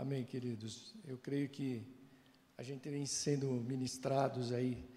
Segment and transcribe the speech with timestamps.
[0.00, 0.94] Amém, queridos.
[1.04, 1.84] Eu creio que
[2.56, 4.88] a gente vem sendo ministrados aí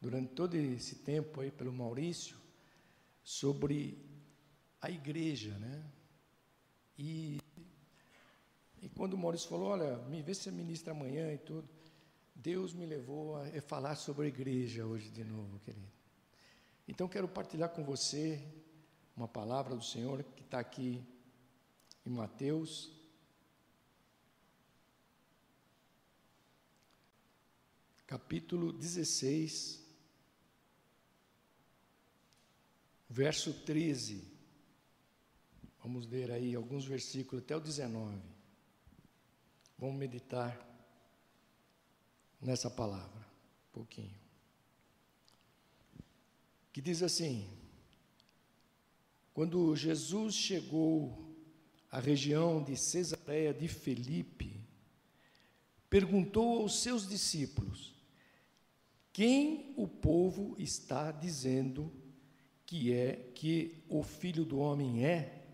[0.00, 2.38] durante todo esse tempo aí pelo Maurício
[3.22, 3.98] sobre
[4.80, 5.84] a igreja, né?
[6.98, 7.38] E,
[8.80, 11.68] e quando o Maurício falou, olha, me vê se você ministra amanhã e tudo,
[12.34, 15.92] Deus me levou a falar sobre a igreja hoje de novo, querido.
[16.88, 18.42] Então quero partilhar com você
[19.14, 21.04] uma palavra do Senhor que está aqui
[22.06, 22.95] em Mateus
[28.06, 29.84] capítulo 16,
[33.08, 34.22] verso 13.
[35.82, 38.20] Vamos ler aí alguns versículos até o 19.
[39.78, 40.56] Vamos meditar
[42.40, 43.26] nessa palavra,
[43.68, 44.14] um pouquinho.
[46.72, 47.48] Que diz assim:
[49.34, 51.34] Quando Jesus chegou
[51.90, 54.60] à região de Cesareia de Felipe,
[55.88, 57.95] perguntou aos seus discípulos:
[59.16, 61.90] quem o povo está dizendo
[62.66, 65.46] que é que o filho do homem é?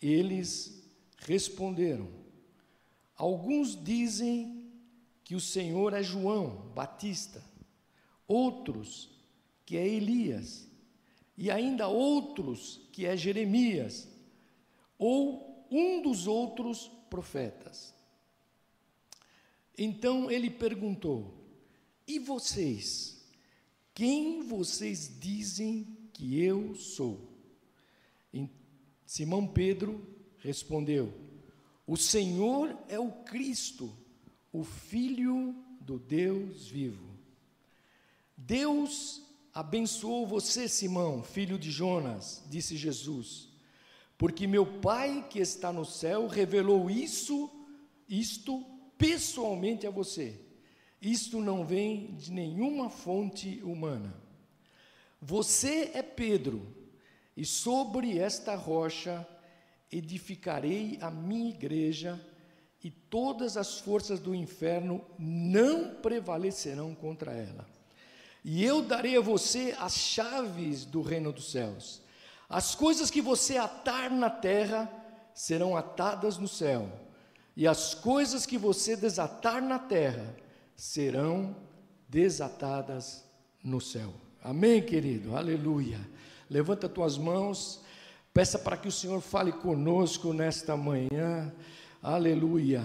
[0.00, 0.82] Eles
[1.18, 2.08] responderam:
[3.14, 4.72] Alguns dizem
[5.22, 7.44] que o Senhor é João Batista,
[8.26, 9.10] outros
[9.66, 10.66] que é Elias,
[11.36, 14.08] e ainda outros que é Jeremias,
[14.98, 17.94] ou um dos outros profetas.
[19.76, 21.45] Então ele perguntou:
[22.06, 23.24] e vocês?
[23.94, 27.20] Quem vocês dizem que eu sou?
[28.32, 28.48] E
[29.04, 30.06] Simão Pedro
[30.38, 31.12] respondeu:
[31.86, 33.96] O Senhor é o Cristo,
[34.52, 37.16] o Filho do Deus vivo.
[38.36, 39.22] Deus
[39.54, 43.48] abençoou você, Simão, filho de Jonas, disse Jesus,
[44.18, 47.50] porque meu Pai que está no céu revelou isso,
[48.06, 48.62] isto
[48.98, 50.45] pessoalmente a você.
[51.00, 54.14] Isto não vem de nenhuma fonte humana.
[55.20, 56.66] Você é Pedro,
[57.36, 59.26] e sobre esta rocha
[59.92, 62.20] edificarei a minha igreja,
[62.82, 67.66] e todas as forças do inferno não prevalecerão contra ela.
[68.44, 72.00] E eu darei a você as chaves do reino dos céus.
[72.48, 74.88] As coisas que você atar na terra
[75.34, 76.88] serão atadas no céu,
[77.56, 80.36] e as coisas que você desatar na terra
[80.76, 81.56] serão
[82.08, 83.24] desatadas
[83.64, 84.12] no céu.
[84.44, 85.34] Amém, querido?
[85.34, 85.98] Aleluia.
[86.48, 87.80] Levanta tuas mãos,
[88.32, 91.52] peça para que o Senhor fale conosco nesta manhã.
[92.02, 92.84] Aleluia.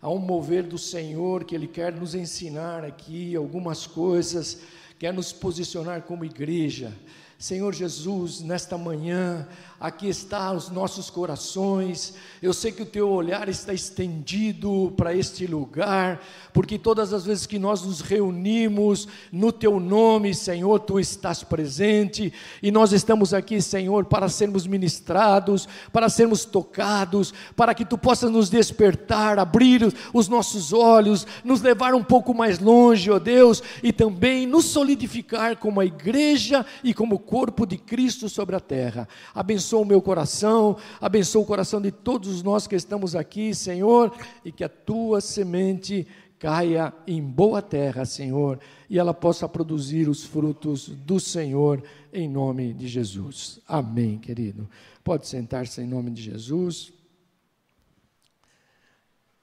[0.00, 4.60] Há um mover do Senhor que Ele quer nos ensinar aqui algumas coisas,
[4.98, 6.92] quer nos posicionar como igreja.
[7.38, 9.48] Senhor Jesus, nesta manhã,
[9.82, 12.14] aqui está os nossos corações.
[12.40, 16.22] Eu sei que o teu olhar está estendido para este lugar,
[16.52, 22.32] porque todas as vezes que nós nos reunimos no teu nome, Senhor, tu estás presente,
[22.62, 28.30] e nós estamos aqui, Senhor, para sermos ministrados, para sermos tocados, para que tu possas
[28.30, 33.92] nos despertar, abrir os nossos olhos, nos levar um pouco mais longe, ó Deus, e
[33.92, 39.08] também nos solidificar como a igreja e como corpo de Cristo sobre a terra.
[39.34, 44.52] Abençoa o meu coração, abençoa o coração de todos nós que estamos aqui, Senhor, e
[44.52, 46.06] que a tua semente
[46.38, 48.58] caia em boa terra, Senhor,
[48.90, 53.60] e ela possa produzir os frutos do Senhor em nome de Jesus.
[53.66, 54.68] Amém, querido.
[55.04, 56.92] Pode sentar-se em nome de Jesus.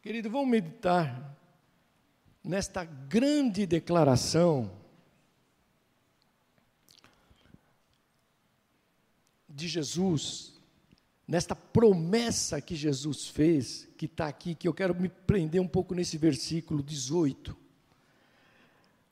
[0.01, 1.37] Querido, vamos meditar
[2.43, 4.78] nesta grande declaração
[9.59, 10.53] de Jesus,
[11.27, 15.93] nesta promessa que Jesus fez, que está aqui, que eu quero me prender um pouco
[15.93, 17.55] nesse versículo 18.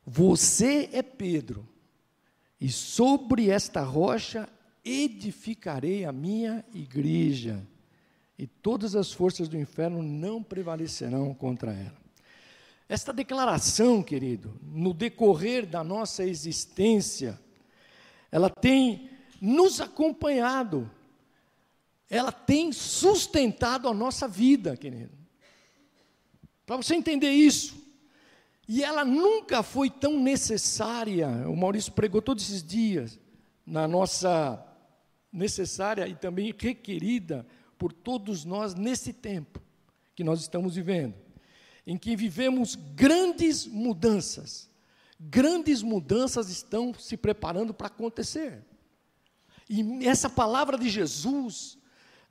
[0.06, 1.68] Você é Pedro,
[2.60, 4.50] e sobre esta rocha
[4.84, 7.62] edificarei a minha igreja,
[8.40, 11.98] e todas as forças do inferno não prevalecerão contra ela.
[12.88, 17.38] Esta declaração, querido, no decorrer da nossa existência,
[18.32, 19.10] ela tem
[19.42, 20.90] nos acompanhado,
[22.10, 25.12] ela tem sustentado a nossa vida, querido.
[26.66, 27.76] Para você entender isso.
[28.68, 33.18] E ela nunca foi tão necessária, o Maurício pregou todos esses dias,
[33.66, 34.64] na nossa
[35.32, 37.46] necessária e também requerida
[37.78, 39.62] por todos nós nesse tempo
[40.16, 41.14] que nós estamos vivendo,
[41.86, 44.70] em que vivemos grandes mudanças.
[45.20, 48.64] Grandes mudanças estão se preparando para acontecer.
[49.70, 51.78] E essa palavra de Jesus,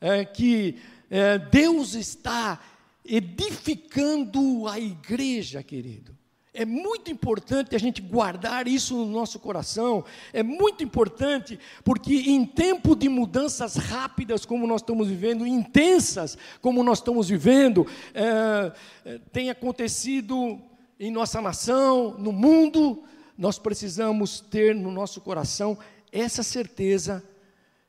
[0.00, 0.77] é, que
[1.11, 2.61] é, Deus está
[3.05, 6.17] edificando a igreja, querido.
[6.59, 10.03] É muito importante a gente guardar isso no nosso coração.
[10.33, 16.83] É muito importante porque em tempo de mudanças rápidas como nós estamos vivendo, intensas como
[16.83, 18.73] nós estamos vivendo, é,
[19.05, 20.59] é, tem acontecido
[20.99, 23.05] em nossa nação, no mundo,
[23.37, 25.77] nós precisamos ter no nosso coração
[26.19, 27.23] essa certeza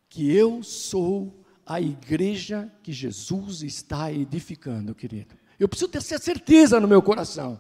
[0.10, 5.36] que eu sou a igreja que Jesus está edificando, querido.
[5.60, 7.60] Eu preciso ter essa certeza no meu coração.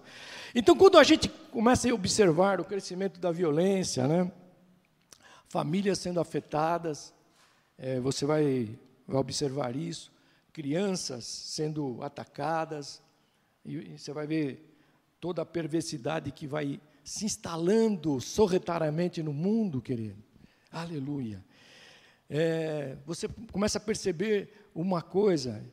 [0.55, 4.31] Então, quando a gente começa a observar o crescimento da violência, né,
[5.49, 7.13] famílias sendo afetadas,
[7.77, 8.77] é, você vai,
[9.07, 10.11] vai, observar isso,
[10.53, 13.01] crianças sendo atacadas,
[13.65, 14.79] e, e você vai ver
[15.19, 20.26] toda a perversidade que vai se instalando sorretariamente no mundo, querido.
[20.71, 21.43] Aleluia.
[22.29, 25.63] É, você começa a perceber uma coisa,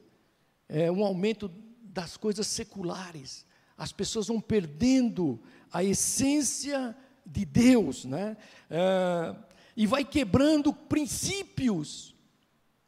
[0.68, 1.50] é, um aumento
[1.82, 3.44] das coisas seculares
[3.76, 5.40] as pessoas vão perdendo
[5.72, 6.96] a essência
[7.26, 8.36] de Deus, né?
[8.70, 9.34] É,
[9.76, 12.14] e vai quebrando princípios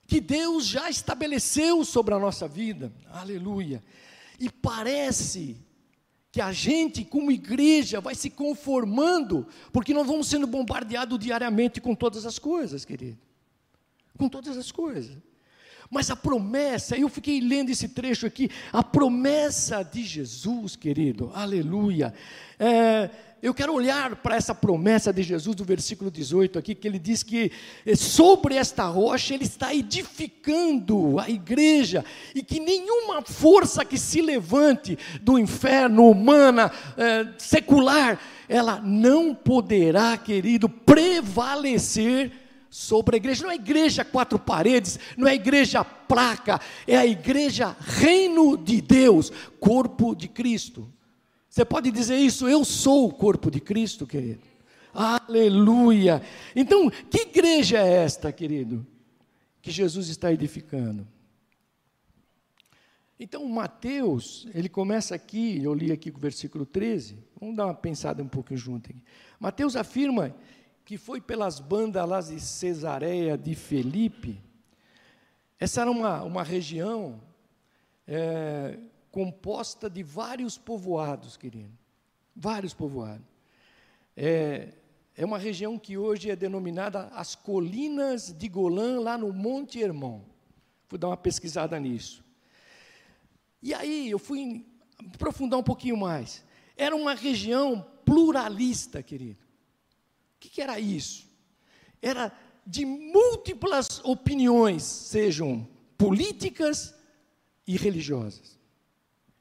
[0.06, 3.82] que Deus já estabeleceu sobre a nossa vida, aleluia.
[4.38, 5.56] E parece
[6.36, 11.94] que a gente, como igreja, vai se conformando, porque nós vamos sendo bombardeados diariamente com
[11.94, 13.16] todas as coisas, querido,
[14.18, 15.16] com todas as coisas.
[15.90, 22.12] Mas a promessa, eu fiquei lendo esse trecho aqui, a promessa de Jesus, querido, aleluia.
[22.58, 23.08] É,
[23.42, 27.22] eu quero olhar para essa promessa de Jesus do versículo 18 aqui, que ele diz
[27.22, 27.52] que
[27.84, 32.04] é, sobre esta rocha ele está edificando a igreja,
[32.34, 38.18] e que nenhuma força que se levante do inferno, humana, é, secular,
[38.48, 42.32] ela não poderá, querido, prevalecer
[42.70, 43.44] sobre a igreja.
[43.44, 49.30] Não é igreja quatro paredes, não é igreja placa, é a igreja reino de Deus,
[49.60, 50.90] corpo de Cristo.
[51.56, 54.42] Você pode dizer isso, eu sou o corpo de Cristo, querido.
[54.92, 56.20] Aleluia.
[56.54, 58.86] Então, que igreja é esta, querido?
[59.62, 61.08] Que Jesus está edificando.
[63.18, 68.22] Então, Mateus, ele começa aqui, eu li aqui o versículo 13, vamos dar uma pensada
[68.22, 69.02] um pouquinho junto aqui.
[69.40, 70.36] Mateus afirma
[70.84, 74.42] que foi pelas bandas lá de Cesareia de Felipe.
[75.58, 77.18] Essa era uma, uma região
[78.06, 78.78] é,
[79.16, 81.72] composta de vários povoados, querido.
[82.34, 83.24] Vários povoados.
[84.14, 84.74] É,
[85.16, 90.20] é uma região que hoje é denominada as Colinas de Golã, lá no Monte Hermon.
[90.86, 92.22] Fui dar uma pesquisada nisso.
[93.62, 94.66] E aí eu fui
[95.14, 96.44] aprofundar um pouquinho mais.
[96.76, 99.42] Era uma região pluralista, querido.
[100.36, 101.26] O que, que era isso?
[102.02, 102.30] Era
[102.66, 105.66] de múltiplas opiniões, sejam
[105.96, 106.94] políticas
[107.66, 108.56] e religiosas.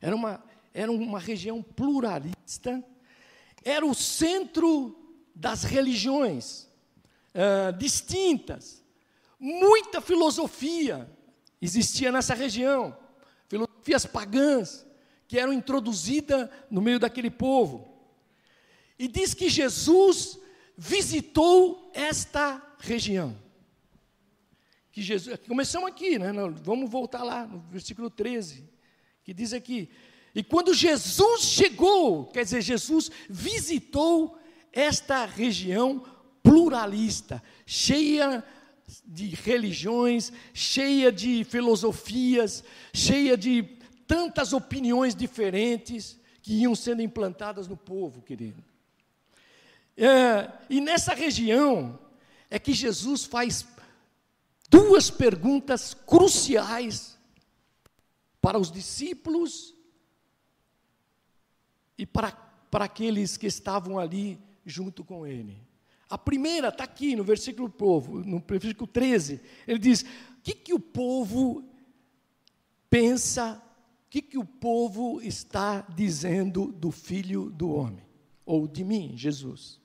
[0.05, 2.85] Era uma, era uma região pluralista,
[3.63, 4.95] era o centro
[5.33, 6.69] das religiões
[7.33, 8.83] uh, distintas.
[9.39, 11.09] Muita filosofia
[11.59, 12.95] existia nessa região,
[13.47, 14.85] filosofias pagãs
[15.27, 17.91] que eram introduzidas no meio daquele povo.
[18.99, 20.39] E diz que Jesus
[20.77, 23.35] visitou esta região.
[24.91, 26.31] Que Jesus, começamos aqui, né?
[26.61, 28.74] Vamos voltar lá no versículo 13,
[29.25, 29.89] que diz aqui:
[30.35, 34.37] E quando Jesus chegou, quer dizer, Jesus visitou
[34.71, 36.05] esta região
[36.43, 38.45] pluralista, cheia
[39.03, 42.63] de religiões, cheia de filosofias,
[42.93, 43.63] cheia de
[44.05, 48.63] tantas opiniões diferentes que iam sendo implantadas no povo, querido.
[49.97, 51.97] É, e nessa região
[52.51, 53.65] é que Jesus faz
[54.69, 57.14] duas perguntas cruciais
[58.45, 59.73] para os discípulos
[61.97, 62.31] e para,
[62.69, 65.59] para aqueles que estavam ali junto com ele.
[66.07, 69.41] A primeira está aqui no versículo povo, no versículo 13.
[69.67, 71.67] Ele diz: o que, que o povo
[72.87, 73.59] pensa,
[74.05, 78.05] o que, que o povo está dizendo do filho do homem?
[78.45, 79.81] Ou de mim, Jesus?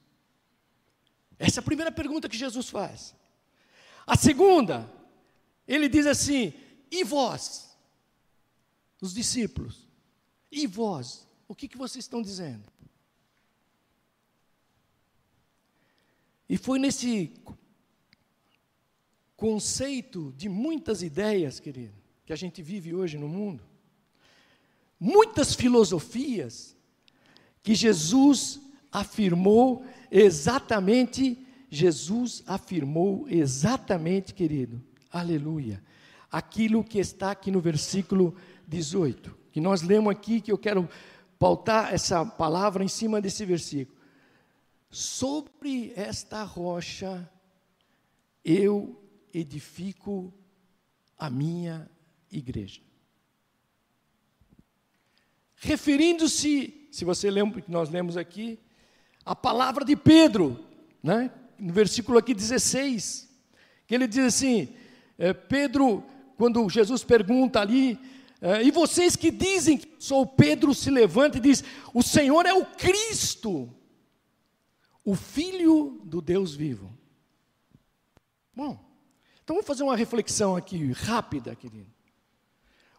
[1.38, 3.14] Essa é a primeira pergunta que Jesus faz.
[4.06, 4.86] A segunda,
[5.66, 6.52] ele diz assim:
[6.90, 7.69] e vós,
[9.00, 9.88] os discípulos,
[10.50, 12.64] e vós, o que, que vocês estão dizendo?
[16.48, 17.32] E foi nesse
[19.36, 21.94] conceito de muitas ideias, querido,
[22.26, 23.64] que a gente vive hoje no mundo,
[24.98, 26.76] muitas filosofias,
[27.62, 28.60] que Jesus
[28.92, 31.38] afirmou exatamente,
[31.70, 35.82] Jesus afirmou exatamente, querido, aleluia,
[36.30, 38.36] aquilo que está aqui no versículo
[38.70, 39.36] 18.
[39.52, 40.88] que nós lemos aqui, que eu quero
[41.38, 43.98] pautar essa palavra em cima desse versículo.
[44.88, 47.28] Sobre esta rocha
[48.44, 49.02] eu
[49.34, 50.32] edifico
[51.18, 51.90] a minha
[52.30, 52.80] igreja.
[55.56, 58.58] Referindo-se, se você lembra que nós lemos aqui,
[59.24, 60.64] a palavra de Pedro,
[61.02, 61.30] né?
[61.58, 63.28] no versículo aqui 16,
[63.86, 64.74] que ele diz assim:
[65.18, 66.02] é, Pedro,
[66.36, 67.98] quando Jesus pergunta ali,
[68.40, 72.54] é, e vocês que dizem que sou Pedro, se levanta e diz: O Senhor é
[72.54, 73.74] o Cristo,
[75.04, 76.90] o Filho do Deus vivo.
[78.54, 78.78] Bom,
[79.44, 81.90] então vamos fazer uma reflexão aqui rápida, querido.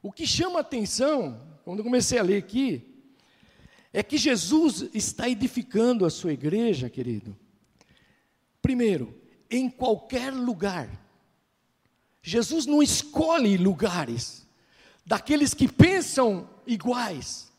[0.04, 2.88] O que chama a atenção, quando eu comecei a ler aqui,
[3.94, 7.38] é que Jesus está edificando a sua igreja, querido.
[8.62, 9.20] Primeiro,
[9.50, 11.00] em qualquer lugar.
[12.24, 14.48] Jesus não escolhe lugares
[15.06, 17.52] daqueles que pensam iguais.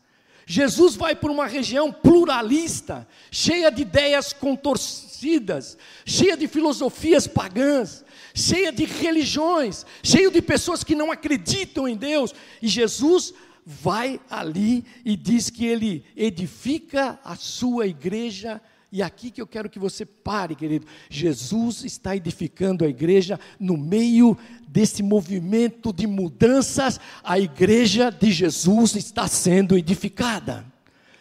[0.45, 8.71] Jesus vai por uma região pluralista, cheia de ideias contorcidas, cheia de filosofias pagãs, cheia
[8.71, 12.33] de religiões, cheio de pessoas que não acreditam em Deus.
[12.61, 13.33] E Jesus
[13.65, 18.61] vai ali e diz que ele edifica a sua igreja.
[18.93, 20.85] E aqui que eu quero que você pare, querido.
[21.09, 28.95] Jesus está edificando a igreja no meio desse movimento de mudanças, a igreja de Jesus
[28.95, 30.63] está sendo edificada.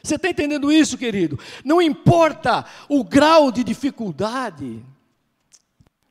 [0.02, 1.38] Você está entendendo isso, querido?
[1.64, 4.84] Não importa o grau de dificuldade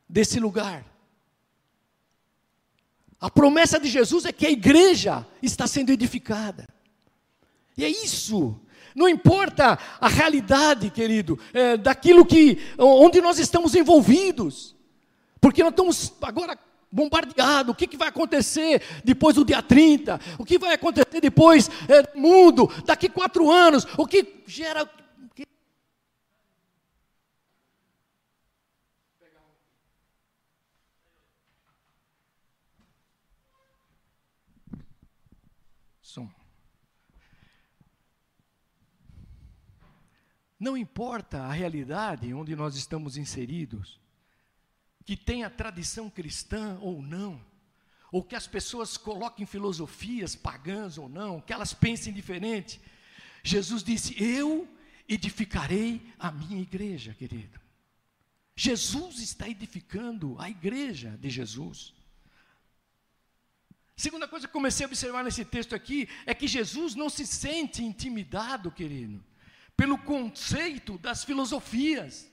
[0.10, 0.84] desse lugar.
[3.20, 6.68] A promessa de Jesus é que a igreja está sendo edificada.
[7.78, 8.60] E é isso.
[8.96, 14.76] Não importa a realidade, querido, é, daquilo que onde nós estamos envolvidos,
[15.40, 16.58] porque nós estamos agora
[16.92, 17.72] bombardeado.
[17.72, 20.20] O que, que vai acontecer depois do dia 30?
[20.38, 22.70] O que vai acontecer depois é, do mundo?
[22.86, 23.88] Daqui quatro anos?
[23.98, 24.88] O que gera.
[40.62, 44.00] Não importa a realidade onde nós estamos inseridos,
[45.04, 47.44] que tenha tradição cristã ou não,
[48.12, 52.80] ou que as pessoas coloquem filosofias pagãs ou não, que elas pensem diferente.
[53.44, 54.72] Jesus disse: Eu
[55.10, 57.60] edificarei a minha igreja, querido.
[58.56, 61.92] Jesus está edificando a igreja de Jesus.
[63.96, 67.84] Segunda coisa que comecei a observar nesse texto aqui é que Jesus não se sente
[67.84, 69.24] intimidado, querido,
[69.76, 72.32] pelo conceito das filosofias.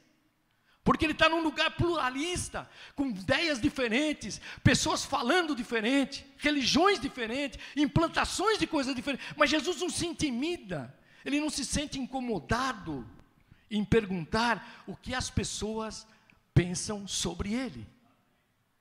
[0.85, 8.59] Porque ele está num lugar pluralista, com ideias diferentes, pessoas falando diferente, religiões diferentes, implantações
[8.59, 9.27] de coisas diferentes.
[9.37, 13.07] Mas Jesus não se intimida, ele não se sente incomodado
[13.71, 16.07] em perguntar o que as pessoas
[16.55, 17.87] pensam sobre ele.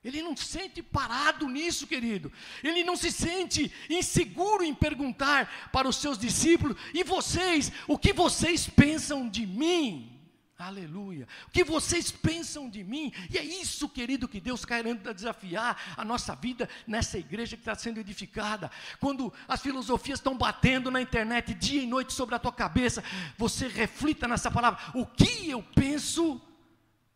[0.08, 2.32] Ele não se sente parado nisso, querido.
[2.64, 8.14] Ele não se sente inseguro em perguntar para os seus discípulos: e vocês, o que
[8.14, 10.14] vocês pensam de mim?
[10.58, 11.28] Aleluia.
[11.48, 13.14] O que vocês pensam de mim?
[13.30, 17.76] E é isso, querido, que Deus querendo desafiar a nossa vida nessa igreja que está
[17.76, 18.72] sendo edificada.
[19.00, 23.04] Quando as filosofias estão batendo na internet dia e noite sobre a tua cabeça,
[23.38, 24.80] você reflita nessa palavra.
[24.96, 26.42] O que eu penso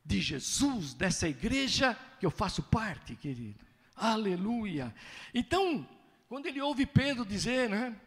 [0.05, 3.65] de Jesus, dessa igreja que eu faço parte, querido?
[3.95, 4.95] Aleluia.
[5.33, 5.89] Então,
[6.29, 7.99] quando ele ouve Pedro dizer, né?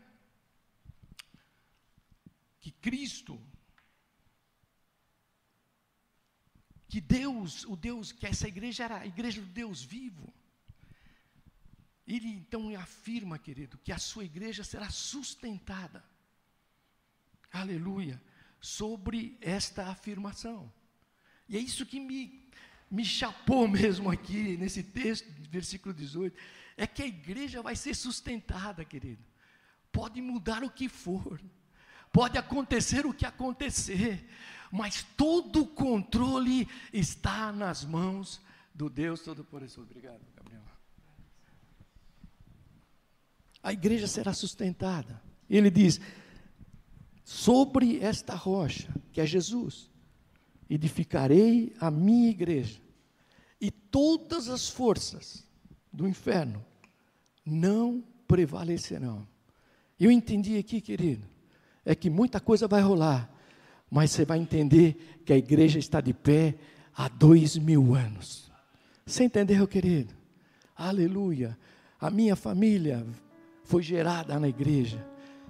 [2.61, 3.39] Que Cristo
[6.95, 10.33] que Deus, o Deus, que essa igreja era a igreja do Deus vivo.
[12.07, 16.05] Ele então afirma, querido, que a sua igreja será sustentada.
[17.51, 18.23] Aleluia.
[18.61, 20.73] Sobre esta afirmação.
[21.49, 22.44] E é isso que me,
[22.95, 26.37] me chapou mesmo aqui, nesse texto, versículo 18.
[26.77, 29.23] É que a igreja vai ser sustentada, querido.
[29.93, 31.41] Pode mudar o que for.
[32.13, 34.25] Pode acontecer o que acontecer
[34.77, 38.41] mas todo o controle está nas mãos
[38.75, 39.83] do Deus Todo-Poderoso.
[39.83, 40.63] Obrigado, Gabriel.
[43.63, 45.23] A igreja será sustentada.
[45.49, 46.01] Ele diz:
[47.23, 49.89] sobre esta rocha, que é Jesus,
[50.69, 52.81] edificarei a minha igreja,
[53.65, 55.43] e todas as forças
[55.91, 56.63] do inferno
[57.47, 59.27] não prevalecerão.
[59.99, 61.27] Eu entendi aqui, querido,
[61.83, 63.31] é que muita coisa vai rolar,
[63.91, 66.57] mas você vai entender que a igreja está de pé
[66.95, 68.53] há dois mil anos.
[69.07, 70.13] Você entendeu, querido?
[70.77, 71.59] Aleluia.
[71.99, 73.07] A minha família
[73.63, 75.03] foi gerada na igreja.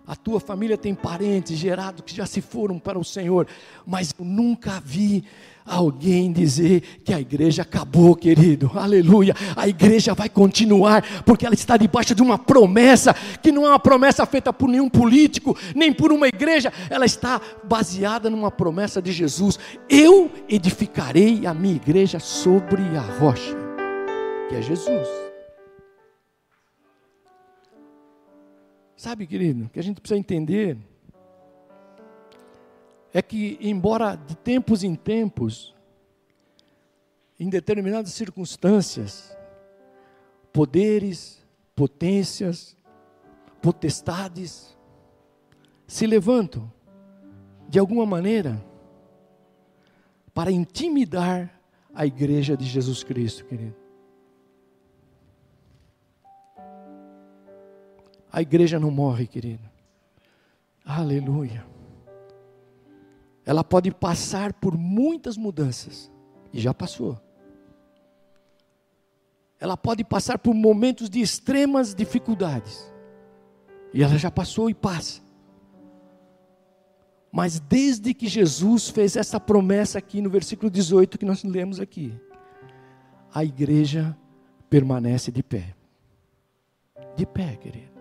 [0.06, 3.46] A tua família tem parentes gerados que já se foram para o Senhor,
[3.86, 5.24] mas eu nunca vi
[5.64, 8.70] alguém dizer que a igreja acabou, querido.
[8.74, 9.34] Aleluia.
[9.56, 13.78] A igreja vai continuar, porque ela está debaixo de uma promessa, que não é uma
[13.78, 19.10] promessa feita por nenhum político, nem por uma igreja, ela está baseada numa promessa de
[19.10, 19.58] Jesus.
[19.88, 23.56] Eu edificarei a minha igreja sobre a rocha,
[24.50, 25.23] que é Jesus.
[29.04, 30.78] Sabe, querido, que a gente precisa entender
[33.12, 35.74] é que, embora de tempos em tempos,
[37.38, 39.36] em determinadas circunstâncias,
[40.50, 41.44] poderes,
[41.76, 42.74] potências,
[43.60, 44.74] potestades
[45.86, 46.72] se levantam
[47.68, 48.58] de alguma maneira
[50.32, 51.60] para intimidar
[51.94, 53.83] a igreja de Jesus Cristo, querido.
[58.34, 59.62] A igreja não morre, querido.
[60.84, 61.74] Aleluia
[63.44, 66.10] ela pode passar por muitas mudanças,
[66.52, 67.20] e já passou.
[69.60, 72.90] Ela pode passar por momentos de extremas dificuldades,
[73.92, 75.22] e ela já passou e passa.
[77.30, 82.14] Mas desde que Jesus fez essa promessa aqui no versículo 18 que nós lemos aqui,
[83.32, 84.16] a igreja
[84.70, 85.74] permanece de pé.
[87.16, 87.93] De pé, querido.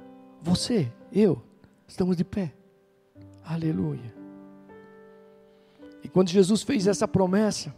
[0.44, 1.42] Você, eu,
[1.88, 2.54] estamos de pé.
[3.46, 4.14] Aleluia.
[6.04, 7.74] E quando Jesus fez essa promessa,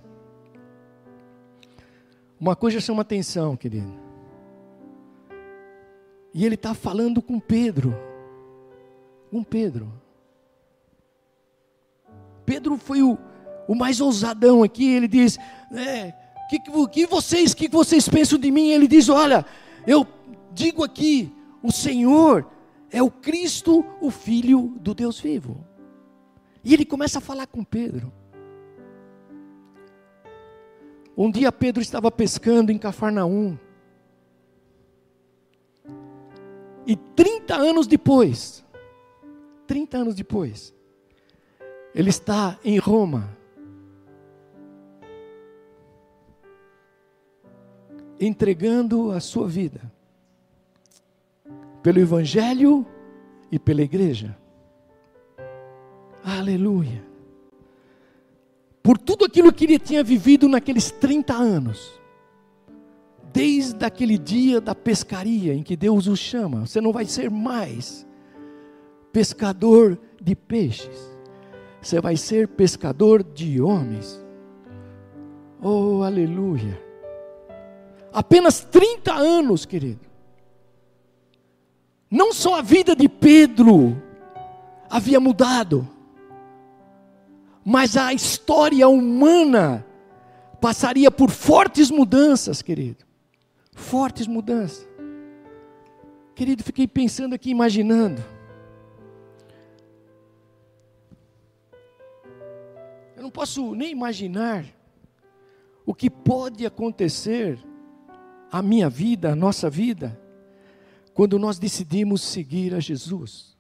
[2.40, 3.94] uma coisa chama atenção, querido.
[6.34, 7.96] E ele está falando com Pedro.
[9.30, 9.94] Com Pedro.
[12.48, 13.16] Pedro foi o,
[13.68, 14.90] o mais ousadão aqui.
[14.90, 15.38] Ele diz:
[15.72, 16.14] é,
[16.50, 18.70] que, que vocês, que vocês pensam de mim?
[18.70, 19.46] Ele diz: Olha,
[19.86, 20.06] eu
[20.52, 21.32] digo aqui,
[21.62, 22.55] o Senhor
[22.96, 25.68] é o Cristo, o Filho do Deus vivo.
[26.64, 28.10] E ele começa a falar com Pedro.
[31.18, 33.60] Um dia Pedro estava pescando em Cafarnaum.
[36.88, 38.64] E 30 anos depois,
[39.68, 40.74] 30 anos depois,
[41.94, 43.38] ele está em Roma.
[48.18, 49.94] Entregando a sua vida
[51.86, 52.84] pelo Evangelho
[53.52, 54.36] e pela igreja.
[56.24, 57.06] Aleluia.
[58.82, 62.02] Por tudo aquilo que ele tinha vivido naqueles 30 anos.
[63.32, 68.04] Desde aquele dia da pescaria em que Deus o chama, você não vai ser mais
[69.14, 71.16] pescador de peixes,
[71.80, 74.20] você vai ser pescador de homens.
[75.62, 76.82] Oh, aleluia.
[78.12, 80.05] Apenas 30 anos, querido.
[82.10, 84.02] Não só a vida de Pedro
[84.90, 85.88] havia mudado,
[87.64, 89.86] mas a história humana
[90.62, 93.04] passaria por fortes mudanças, querido.
[93.74, 94.88] Fortes mudanças.
[96.36, 98.24] Querido, fiquei pensando aqui, imaginando.
[103.16, 104.66] Eu não posso nem imaginar
[105.86, 107.58] o que pode acontecer
[108.52, 110.20] à minha vida, à nossa vida,
[111.16, 113.58] quando nós decidimos seguir a Jesus.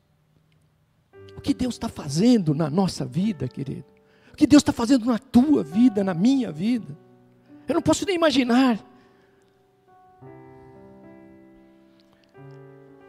[1.36, 3.96] O que Deus está fazendo na nossa vida, querido?
[4.36, 6.98] o que Deus está fazendo na tua vida, na minha vida.
[7.66, 8.86] Eu não posso nem imaginar.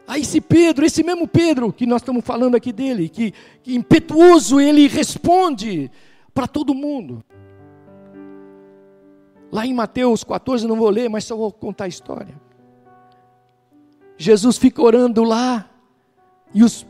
[0.07, 4.57] Aí esse Pedro, esse mesmo Pedro que nós estamos falando aqui dele, que, que impetuoso
[4.57, 5.91] ele responde
[6.33, 7.21] para todo mundo.
[9.51, 12.46] Lá em Mateus 14, não vou ler, mas só vou contar a história.
[14.17, 15.69] Jesus fica orando lá,
[16.53, 16.85] e os,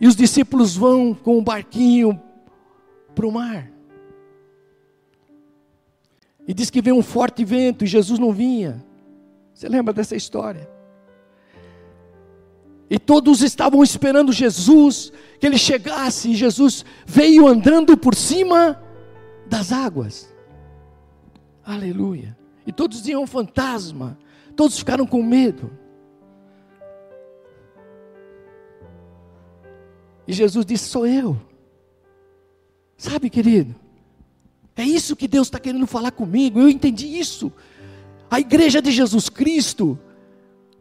[0.00, 2.20] e os discípulos vão com o barquinho
[3.14, 3.70] para o mar.
[6.46, 8.82] E diz que veio um forte vento e Jesus não vinha.
[9.52, 10.68] Você lembra dessa história?
[12.88, 18.82] E todos estavam esperando Jesus, que ele chegasse, e Jesus veio andando por cima
[19.46, 20.34] das águas.
[21.62, 22.34] Aleluia.
[22.66, 24.18] E todos diziam um fantasma,
[24.56, 25.70] todos ficaram com medo.
[30.28, 31.40] E Jesus disse: Sou eu.
[32.98, 33.74] Sabe, querido?
[34.76, 36.60] É isso que Deus está querendo falar comigo.
[36.60, 37.50] Eu entendi isso.
[38.30, 39.98] A igreja de Jesus Cristo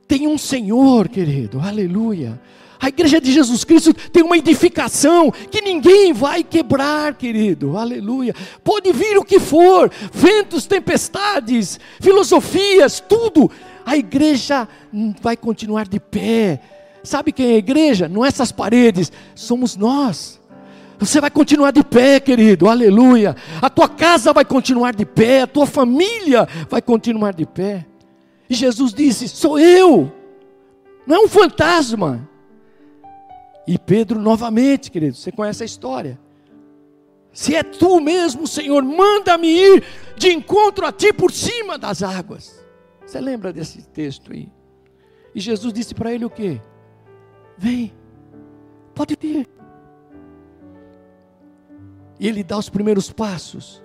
[0.05, 1.61] tem um Senhor, querido.
[1.61, 2.39] Aleluia.
[2.79, 7.77] A igreja de Jesus Cristo tem uma edificação que ninguém vai quebrar, querido.
[7.77, 8.35] Aleluia.
[8.63, 13.49] Pode vir o que for, ventos, tempestades, filosofias, tudo.
[13.85, 14.67] A igreja
[15.21, 16.76] vai continuar de pé
[17.07, 18.09] Sabe quem é a igreja?
[18.09, 20.41] Não é essas paredes, somos nós.
[20.99, 23.33] Você vai continuar de pé, querido, aleluia.
[23.61, 27.85] A tua casa vai continuar de pé, a tua família vai continuar de pé.
[28.49, 30.11] E Jesus disse: Sou eu,
[31.05, 32.27] não é um fantasma.
[33.65, 36.19] E Pedro, novamente, querido, você conhece a história.
[37.31, 39.83] Se é tu mesmo, Senhor, manda-me ir
[40.17, 42.61] de encontro a ti por cima das águas.
[43.05, 44.49] Você lembra desse texto aí?
[45.33, 46.59] E Jesus disse para ele o quê?
[47.57, 47.93] Vem,
[48.93, 49.47] pode vir.
[52.19, 53.81] E ele dá os primeiros passos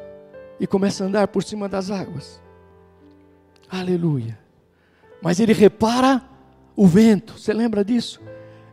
[0.58, 2.40] e começa a andar por cima das águas.
[3.68, 4.38] Aleluia.
[5.22, 6.22] Mas ele repara
[6.76, 8.20] o vento, você lembra disso?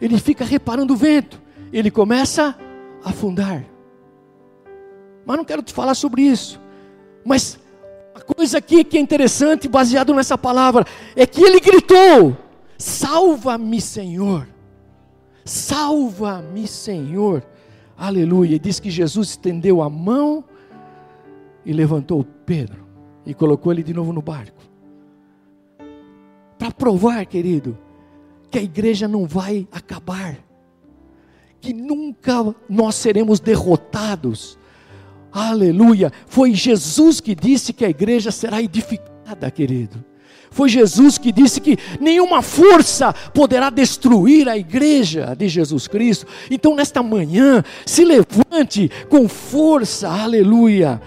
[0.02, 2.56] Ele fica reparando o vento, ele começa
[3.04, 3.66] a afundar.
[5.26, 6.60] Mas não quero te falar sobre isso.
[7.24, 7.60] Mas
[8.16, 10.86] a coisa aqui que é interessante, baseado nessa palavra,
[11.16, 12.36] é que ele gritou:
[12.78, 14.48] Salva-me, Senhor.
[15.50, 17.44] Salva-me, Senhor.
[17.98, 18.56] Aleluia.
[18.56, 20.44] E diz que Jesus estendeu a mão
[21.66, 22.86] e levantou Pedro
[23.26, 24.62] e colocou ele de novo no barco.
[26.58, 27.76] Para provar, querido,
[28.52, 30.38] que a igreja não vai acabar,
[31.60, 34.56] que nunca nós seremos derrotados.
[35.32, 36.12] Aleluia.
[36.28, 40.06] Foi Jesus que disse que a igreja será edificada, querido.
[40.52, 46.26] Foi Jesus que disse que nenhuma força poderá destruir a igreja de Jesus Cristo.
[46.50, 51.02] Então, nesta manhã, se levante com força, aleluia.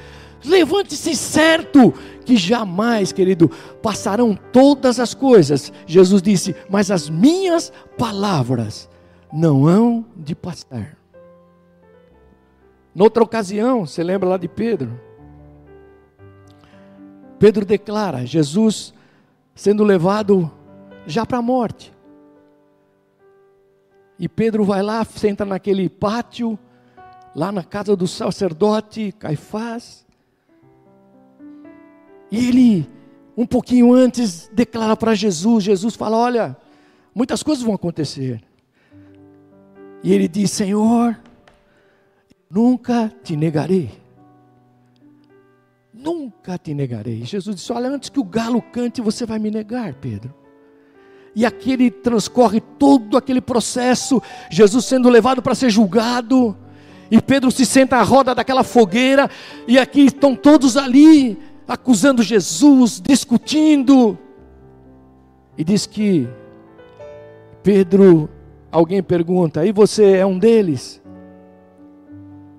[0.45, 1.93] Levante-se certo
[2.25, 3.51] que jamais, querido,
[3.83, 5.73] passarão todas as coisas.
[5.87, 8.89] Jesus disse: Mas as minhas palavras
[9.33, 10.97] não hão de passar.
[12.95, 15.01] Noutra ocasião, você lembra lá de Pedro?
[17.39, 18.93] Pedro declara: Jesus
[19.55, 20.51] sendo levado
[21.07, 21.93] já para a morte.
[24.19, 26.59] E Pedro vai lá, senta naquele pátio,
[27.35, 30.07] lá na casa do sacerdote Caifás.
[32.31, 32.89] E ele,
[33.37, 36.57] um pouquinho antes, declara para Jesus: Jesus fala: Olha,
[37.15, 38.43] muitas coisas vão acontecer.
[40.03, 41.19] E ele diz: Senhor,
[42.51, 44.02] nunca te negarei
[46.03, 47.25] nunca te negarei.
[47.25, 50.35] Jesus disse: Olha, antes que o galo cante, você vai me negar, Pedro.
[51.35, 56.55] E aqui ele transcorre todo aquele processo, Jesus sendo levado para ser julgado,
[57.11, 59.31] e Pedro se senta à roda daquela fogueira,
[59.67, 64.19] e aqui estão todos ali, acusando Jesus, discutindo.
[65.57, 66.29] E diz que
[67.63, 68.29] Pedro,
[68.71, 71.01] alguém pergunta: e você é um deles?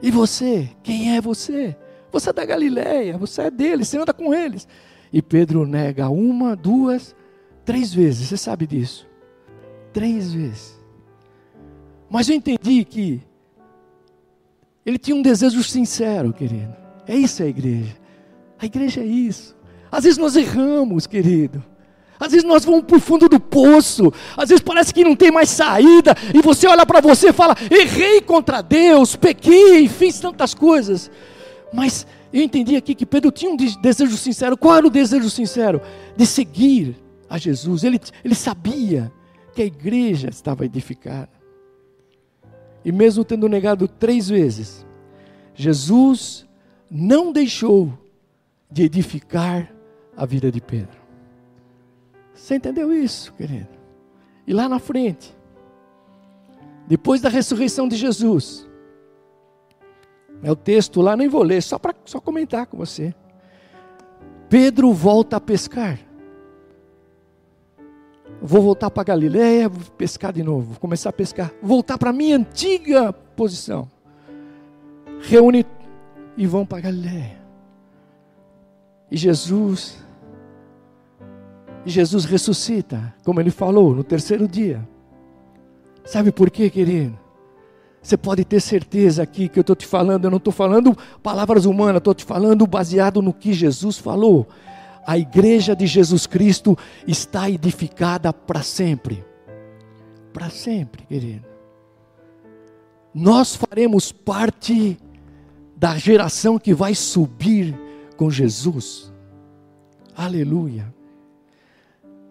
[0.01, 0.69] E você?
[0.81, 1.77] Quem é você?
[2.13, 4.67] Você é da Galileia, você é deles, você anda com eles.
[5.11, 7.15] E Pedro nega uma, duas,
[7.65, 8.27] três vezes.
[8.27, 9.07] Você sabe disso?
[9.91, 10.79] Três vezes.
[12.07, 13.19] Mas eu entendi que
[14.85, 16.75] ele tinha um desejo sincero, querido.
[17.07, 17.97] É isso a igreja.
[18.59, 19.55] A igreja é isso.
[19.91, 21.63] Às vezes nós erramos, querido.
[22.19, 24.13] Às vezes nós vamos para o fundo do poço.
[24.37, 26.15] Às vezes parece que não tem mais saída.
[26.31, 31.09] E você olha para você e fala: errei contra Deus, pequei, fiz tantas coisas.
[31.73, 34.55] Mas eu entendi aqui que Pedro tinha um desejo sincero.
[34.55, 35.81] Qual era o desejo sincero?
[36.15, 36.95] De seguir
[37.27, 37.83] a Jesus.
[37.83, 39.11] Ele, ele sabia
[39.53, 41.31] que a igreja estava edificada.
[42.85, 44.85] E mesmo tendo negado três vezes,
[45.55, 46.45] Jesus
[46.91, 47.91] não deixou
[48.69, 49.73] de edificar
[50.15, 51.01] a vida de Pedro.
[52.33, 53.69] Você entendeu isso, querido?
[54.45, 55.35] E lá na frente,
[56.87, 58.67] depois da ressurreição de Jesus,
[60.43, 63.15] é o texto lá, nem vou ler, só para só comentar com você.
[64.49, 65.97] Pedro volta a pescar.
[68.41, 72.35] Vou voltar para Galiléia, vou pescar de novo, vou começar a pescar, voltar para minha
[72.35, 73.89] antiga posição.
[75.21, 75.65] Reúne
[76.35, 77.41] e vão para Galiléia.
[79.09, 80.03] E Jesus
[81.85, 84.87] e Jesus ressuscita, como ele falou, no terceiro dia.
[86.05, 87.22] Sabe por quê, querido?
[88.03, 91.63] Você pode ter certeza aqui que eu estou te falando, eu não estou falando palavras
[91.63, 94.45] humanas, estou te falando baseado no que Jesus falou.
[95.07, 99.23] A igreja de Jesus Cristo está edificada para sempre.
[100.33, 101.45] Para sempre, querido.
[103.13, 104.97] Nós faremos parte
[105.77, 107.73] da geração que vai subir
[108.17, 109.13] com Jesus.
[110.15, 110.93] Aleluia.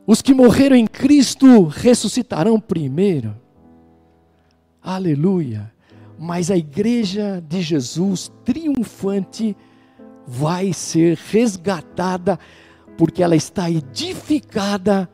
[0.07, 3.42] Os que morreram em Cristo ressuscitarão primeiro.
[4.83, 5.73] Aleluia.
[6.19, 9.57] Mas a igreja de Jesus triunfante
[10.27, 12.39] vai ser resgatada,
[12.97, 15.09] porque ela está edificada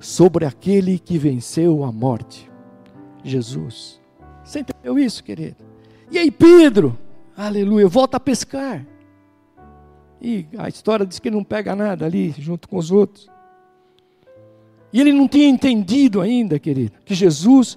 [0.00, 2.50] sobre aquele que venceu a morte.
[3.22, 4.00] Jesus.
[4.44, 5.56] Você entendeu isso, querido?
[6.10, 6.98] E aí, Pedro,
[7.36, 8.86] aleluia, volta a pescar.
[10.20, 13.28] E a história diz que ele não pega nada ali, junto com os outros.
[14.92, 17.76] E ele não tinha entendido ainda, querido, que Jesus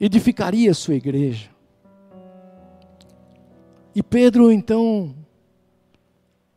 [0.00, 1.50] edificaria a sua igreja.
[3.94, 5.14] E Pedro, então,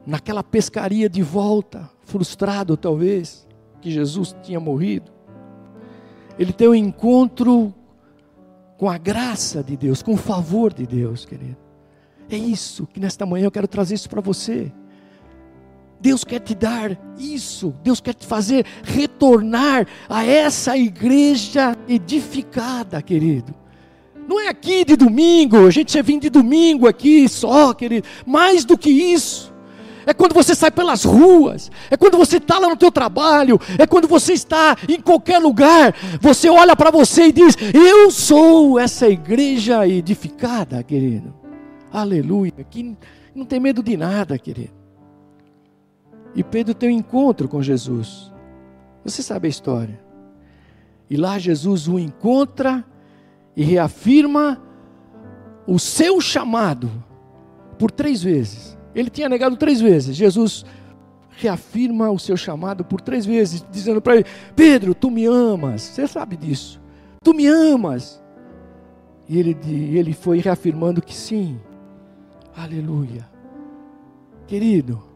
[0.05, 3.47] naquela pescaria de volta, frustrado talvez,
[3.81, 5.11] que Jesus tinha morrido,
[6.37, 7.73] ele tem um encontro
[8.77, 11.57] com a graça de Deus, com o favor de Deus, querido.
[12.29, 14.71] É isso que nesta manhã eu quero trazer isso para você.
[15.99, 23.53] Deus quer te dar isso, Deus quer te fazer retornar a essa igreja edificada, querido.
[24.27, 28.07] Não é aqui de domingo, a gente já vem de domingo aqui só, querido.
[28.25, 29.51] Mais do que isso.
[30.05, 33.85] É quando você sai pelas ruas, é quando você está lá no teu trabalho, é
[33.85, 39.07] quando você está em qualquer lugar, você olha para você e diz: Eu sou essa
[39.07, 41.33] igreja edificada, querido.
[41.91, 42.53] Aleluia.
[42.69, 42.95] Que
[43.35, 44.78] não tem medo de nada, querido.
[46.35, 48.31] E Pedro tem um encontro com Jesus.
[49.03, 49.99] Você sabe a história.
[51.09, 52.85] E lá Jesus o encontra
[53.55, 54.61] e reafirma
[55.65, 56.89] o seu chamado
[57.77, 58.77] por três vezes.
[58.93, 60.15] Ele tinha negado três vezes.
[60.15, 60.65] Jesus
[61.29, 65.81] reafirma o seu chamado por três vezes, dizendo para ele: Pedro, tu me amas.
[65.81, 66.81] Você sabe disso.
[67.23, 68.21] Tu me amas.
[69.27, 69.57] E ele,
[69.97, 71.59] ele foi reafirmando que sim.
[72.55, 73.27] Aleluia.
[74.47, 75.08] Querido,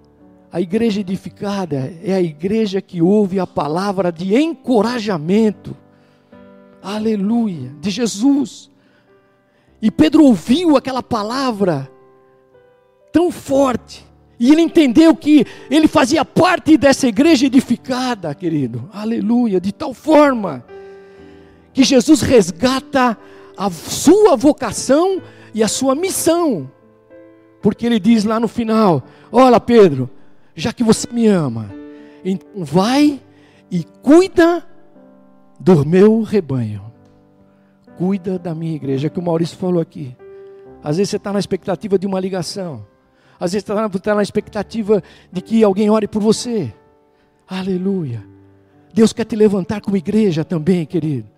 [0.53, 5.75] a igreja edificada é a igreja que ouve a palavra de encorajamento.
[6.79, 8.69] Aleluia, de Jesus.
[9.81, 11.89] E Pedro ouviu aquela palavra
[13.11, 14.05] tão forte.
[14.39, 18.87] E ele entendeu que ele fazia parte dessa igreja edificada, querido.
[18.93, 20.63] Aleluia, de tal forma
[21.73, 23.17] que Jesus resgata
[23.57, 25.19] a sua vocação
[25.51, 26.69] e a sua missão.
[27.59, 30.07] Porque ele diz lá no final: Olha, Pedro,
[30.55, 31.69] já que você me ama,
[32.23, 33.19] então vai
[33.69, 34.65] e cuida
[35.59, 36.81] do meu rebanho.
[37.97, 40.15] Cuida da minha igreja, que o Maurício falou aqui.
[40.83, 42.85] Às vezes você está na expectativa de uma ligação.
[43.39, 46.73] Às vezes você está tá na expectativa de que alguém ore por você.
[47.47, 48.23] Aleluia.
[48.93, 51.32] Deus quer te levantar como igreja também, querido.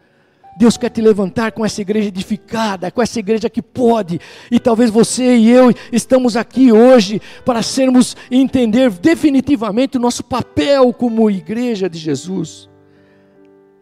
[0.57, 4.21] Deus quer te levantar com essa igreja edificada, com essa igreja que pode.
[4.49, 10.93] E talvez você e eu estamos aqui hoje para sermos entender definitivamente o nosso papel
[10.93, 12.69] como igreja de Jesus.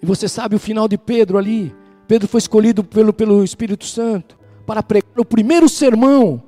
[0.02, 1.74] E você sabe o final de Pedro ali.
[2.08, 6.42] Pedro foi escolhido pelo, pelo Espírito Santo para pregar o primeiro sermão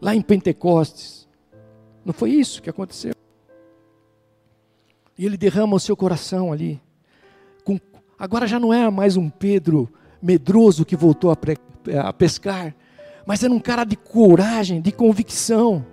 [0.00, 1.28] lá em Pentecostes.
[2.02, 3.12] Não foi isso que aconteceu?
[5.18, 6.80] E ele derrama o seu coração ali
[8.18, 11.36] Agora já não é mais um Pedro medroso que voltou a,
[12.08, 12.74] a pescar,
[13.26, 15.84] mas era um cara de coragem, de convicção.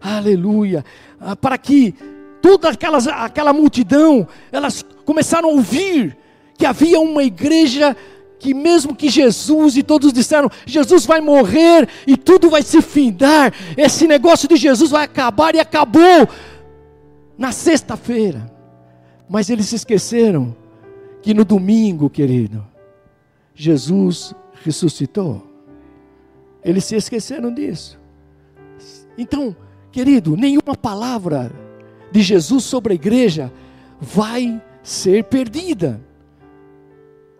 [0.00, 0.82] Aleluia.
[1.20, 1.94] Ah, para que
[2.40, 6.16] toda aquelas, aquela multidão, elas começaram a ouvir
[6.56, 7.94] que havia uma igreja
[8.38, 13.52] que mesmo que Jesus e todos disseram, Jesus vai morrer e tudo vai se findar,
[13.76, 16.26] esse negócio de Jesus vai acabar e acabou
[17.36, 18.50] na sexta-feira.
[19.28, 20.61] Mas eles se esqueceram
[21.22, 22.66] que no domingo, querido,
[23.54, 25.46] Jesus ressuscitou.
[26.64, 27.98] Eles se esqueceram disso.
[29.16, 29.56] Então,
[29.90, 31.52] querido, nenhuma palavra
[32.10, 33.52] de Jesus sobre a igreja
[34.00, 36.00] vai ser perdida.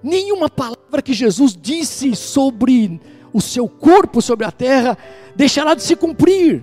[0.02, 3.00] Nenhuma palavra que Jesus disse sobre
[3.32, 4.96] o seu corpo sobre a terra
[5.34, 6.62] deixará de se cumprir.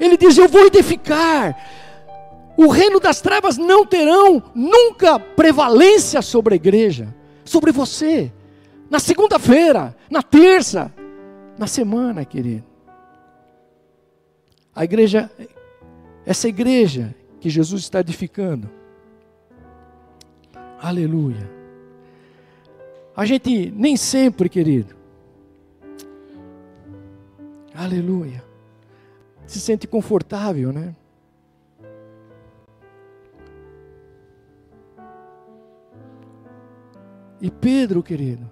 [0.00, 1.56] Ele diz: Eu vou edificar,
[2.56, 7.14] o reino das trevas não terão nunca prevalência sobre a igreja,
[7.44, 8.32] sobre você.
[8.88, 10.92] Na segunda-feira, na terça,
[11.58, 12.64] na semana, querido.
[14.74, 15.30] A igreja,
[16.24, 18.70] essa igreja que Jesus está edificando.
[20.80, 21.50] Aleluia.
[23.16, 24.94] A gente nem sempre, querido.
[27.74, 28.44] Aleluia.
[29.46, 30.94] Se sente confortável, né?
[37.44, 38.50] E Pedro, querido,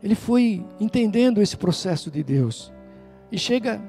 [0.00, 2.72] ele foi entendendo esse processo de Deus.
[3.28, 3.82] E chega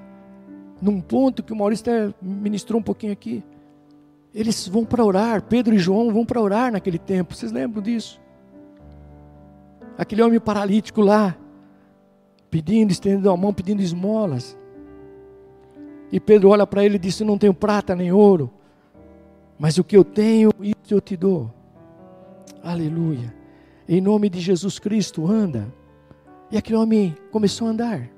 [0.81, 3.43] num ponto que o Maurício até ministrou um pouquinho aqui.
[4.33, 7.35] Eles vão para orar, Pedro e João vão para orar naquele tempo.
[7.35, 8.19] Vocês lembram disso?
[9.95, 11.37] Aquele homem paralítico lá,
[12.49, 14.57] pedindo, estendendo a mão, pedindo esmolas.
[16.11, 18.51] E Pedro olha para ele e diz: Não tenho prata nem ouro,
[19.59, 21.53] mas o que eu tenho, isso eu te dou.
[22.63, 23.44] Aleluia.
[23.87, 25.73] Em nome de Jesus Cristo, anda.
[26.51, 28.09] E aquele homem começou a andar.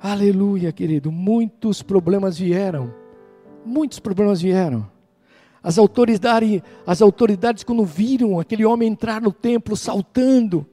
[0.00, 1.10] Aleluia, querido.
[1.10, 2.92] Muitos problemas vieram.
[3.64, 4.88] Muitos problemas vieram.
[5.62, 10.66] As autoridades, as autoridades, quando viram aquele homem entrar no templo saltando,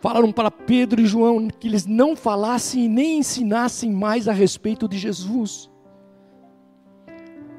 [0.00, 4.88] falaram para Pedro e João que eles não falassem e nem ensinassem mais a respeito
[4.88, 5.70] de Jesus.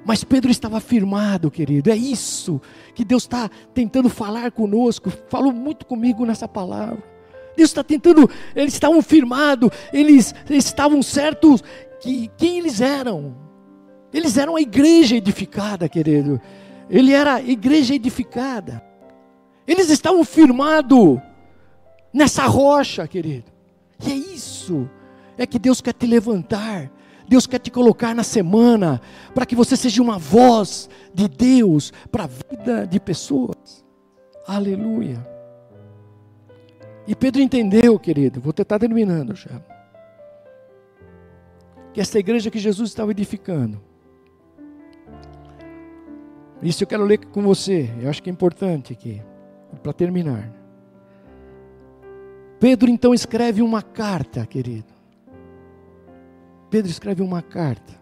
[0.07, 1.91] Mas Pedro estava firmado, querido.
[1.91, 2.61] É isso
[2.95, 5.11] que Deus está tentando falar conosco.
[5.27, 7.03] Falou muito comigo nessa palavra.
[7.57, 11.61] Deus está tentando, eles estavam firmados, eles, eles estavam certos
[11.99, 13.35] que quem eles eram.
[14.13, 16.39] Eles eram a igreja edificada, querido.
[16.89, 18.81] Ele era a igreja edificada.
[19.67, 21.19] Eles estavam firmados
[22.13, 23.51] nessa rocha, querido.
[24.05, 24.89] E é isso.
[25.37, 26.89] É que Deus quer te levantar.
[27.27, 29.01] Deus quer te colocar na semana
[29.35, 33.85] para que você seja uma voz de Deus para a vida de pessoas.
[34.47, 35.27] Aleluia.
[37.05, 39.61] E Pedro entendeu, querido, vou tentar terminando já.
[41.93, 43.81] Que essa igreja que Jesus estava edificando.
[46.61, 49.21] Isso eu quero ler com você, eu acho que é importante aqui,
[49.83, 50.51] para terminar.
[52.59, 54.96] Pedro então escreve uma carta, querido.
[56.69, 57.93] Pedro escreve uma carta.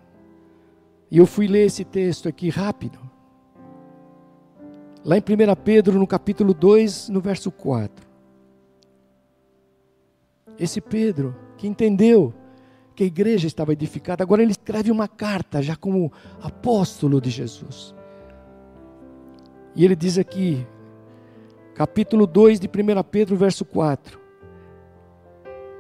[1.10, 3.00] E eu fui ler esse texto aqui rápido.
[5.04, 8.06] Lá em 1 Pedro, no capítulo 2, no verso 4.
[10.58, 12.34] Esse Pedro, que entendeu
[12.96, 17.94] que a igreja estava edificada, agora ele escreve uma carta, já como apóstolo de Jesus.
[19.76, 20.66] E ele diz aqui,
[21.76, 24.18] capítulo 2 de 1 Pedro, verso 4: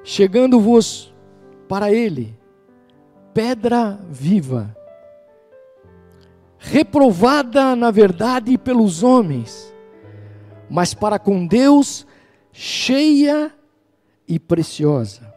[0.03, 1.15] Chegando-vos
[1.67, 2.37] para ele,
[3.35, 4.73] pedra viva,
[6.57, 9.75] reprovada na verdade pelos homens,
[10.69, 12.07] mas para com Deus
[12.53, 13.53] cheia
[14.25, 15.33] e preciosa.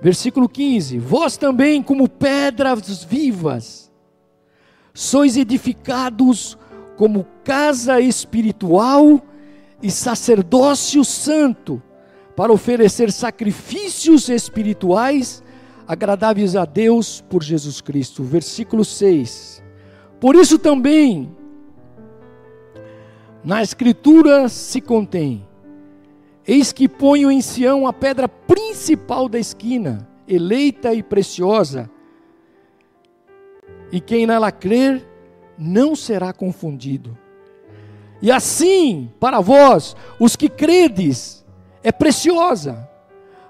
[0.00, 3.90] Versículo 15: Vós também, como pedras vivas,
[4.94, 6.56] sois edificados
[6.96, 9.20] como casa espiritual
[9.82, 11.82] e sacerdócio santo,
[12.36, 15.42] para oferecer sacrifícios espirituais
[15.88, 18.22] agradáveis a Deus por Jesus Cristo.
[18.22, 19.64] Versículo 6.
[20.20, 21.34] Por isso também,
[23.42, 25.48] na Escritura se contém:
[26.46, 31.90] Eis que ponho em Sião a pedra principal da esquina, eleita e preciosa,
[33.90, 35.08] e quem nela crer
[35.56, 37.16] não será confundido.
[38.20, 41.46] E assim, para vós, os que credes,
[41.82, 42.88] é preciosa,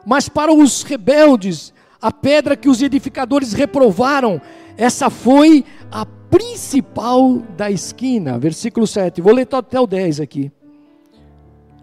[0.06, 4.40] mas para os rebeldes, a pedra que os edificadores reprovaram,
[4.76, 8.38] essa foi a principal da esquina.
[8.38, 9.20] Versículo 7.
[9.20, 10.52] Vou ler até o 10 aqui.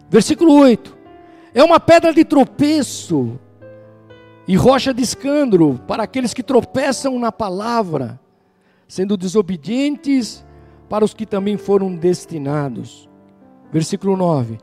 [0.09, 0.95] Versículo 8
[1.55, 3.39] é uma pedra de tropeço
[4.45, 8.19] e rocha de escândalo para aqueles que tropeçam na palavra,
[8.89, 10.45] sendo desobedientes
[10.89, 13.09] para os que também foram destinados.
[13.71, 14.57] Versículo 9: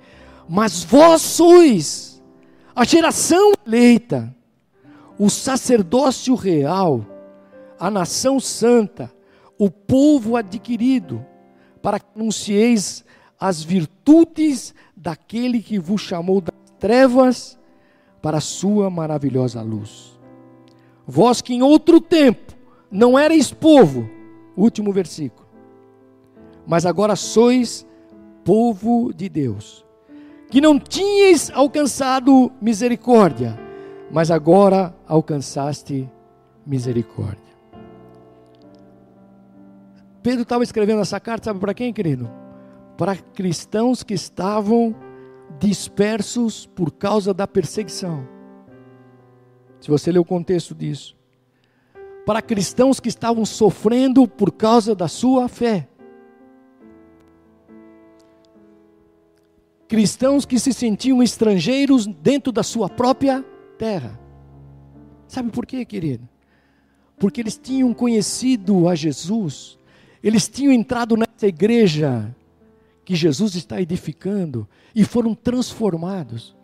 [0.46, 2.22] Mas vós sois
[2.76, 4.34] a geração eleita,
[5.22, 7.06] o sacerdócio real,
[7.78, 9.08] a nação santa,
[9.56, 11.24] o povo adquirido,
[11.80, 13.04] para que anuncieis
[13.38, 17.56] as virtudes daquele que vos chamou da trevas
[18.20, 20.18] para a sua maravilhosa luz.
[21.06, 22.54] Vós que em outro tempo
[22.90, 24.10] não erais povo,
[24.56, 25.46] último versículo,
[26.66, 27.86] mas agora sois
[28.44, 29.86] povo de Deus,
[30.50, 33.61] que não tinhais alcançado misericórdia,
[34.12, 36.08] mas agora alcançaste
[36.66, 37.40] misericórdia.
[40.22, 42.30] Pedro estava escrevendo essa carta, sabe para quem, querido?
[42.98, 44.94] Para cristãos que estavam
[45.58, 48.28] dispersos por causa da perseguição.
[49.80, 51.16] Se você ler o contexto disso.
[52.26, 55.88] Para cristãos que estavam sofrendo por causa da sua fé.
[59.88, 63.44] Cristãos que se sentiam estrangeiros dentro da sua própria
[63.82, 64.16] terra.
[65.26, 66.28] Sabe por quê, querido?
[67.18, 69.76] Porque eles tinham conhecido a Jesus,
[70.22, 72.32] eles tinham entrado nessa igreja
[73.04, 76.54] que Jesus está edificando e foram transformados.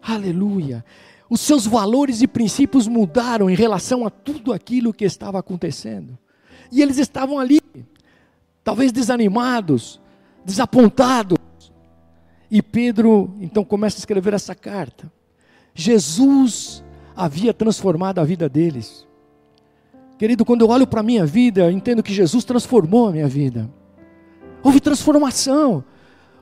[0.00, 0.82] Aleluia.
[1.28, 6.16] Os seus valores e princípios mudaram em relação a tudo aquilo que estava acontecendo.
[6.72, 7.60] E eles estavam ali,
[8.64, 10.00] talvez desanimados,
[10.46, 11.36] desapontados.
[12.50, 15.14] E Pedro então começa a escrever essa carta.
[15.76, 16.82] Jesus
[17.14, 19.06] havia transformado a vida deles.
[20.18, 23.28] Querido, quando eu olho para a minha vida, eu entendo que Jesus transformou a minha
[23.28, 23.70] vida.
[24.62, 25.84] Houve transformação.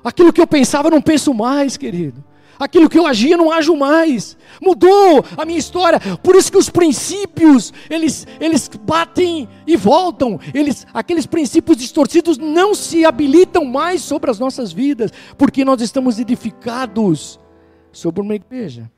[0.04, 2.22] Aquilo que eu pensava, não penso mais, querido.
[2.58, 4.36] Aquilo que eu agia, não ajo mais.
[4.62, 5.98] Mudou a minha história.
[6.22, 10.38] Por isso que os princípios, eles, eles batem e voltam.
[10.54, 16.20] Eles, aqueles princípios distorcidos não se habilitam mais sobre as nossas vidas, porque nós estamos
[16.20, 17.40] edificados
[17.90, 18.88] sobre uma igreja.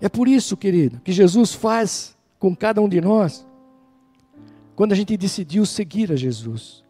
[0.00, 3.46] É por isso, querido, que Jesus faz com cada um de nós
[4.74, 6.82] quando a gente decidiu seguir a Jesus.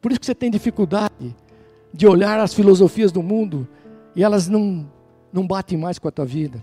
[0.00, 1.34] Por isso que você tem dificuldade
[1.92, 3.68] de olhar as filosofias do mundo
[4.14, 4.88] e elas não,
[5.32, 6.62] não batem mais com a tua vida.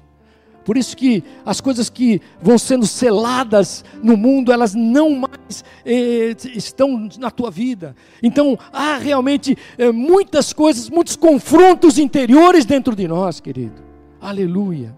[0.68, 6.36] Por isso que as coisas que vão sendo seladas no mundo, elas não mais eh,
[6.56, 7.96] estão na tua vida.
[8.22, 13.82] Então, há realmente eh, muitas coisas, muitos confrontos interiores dentro de nós, querido.
[14.20, 14.94] Aleluia.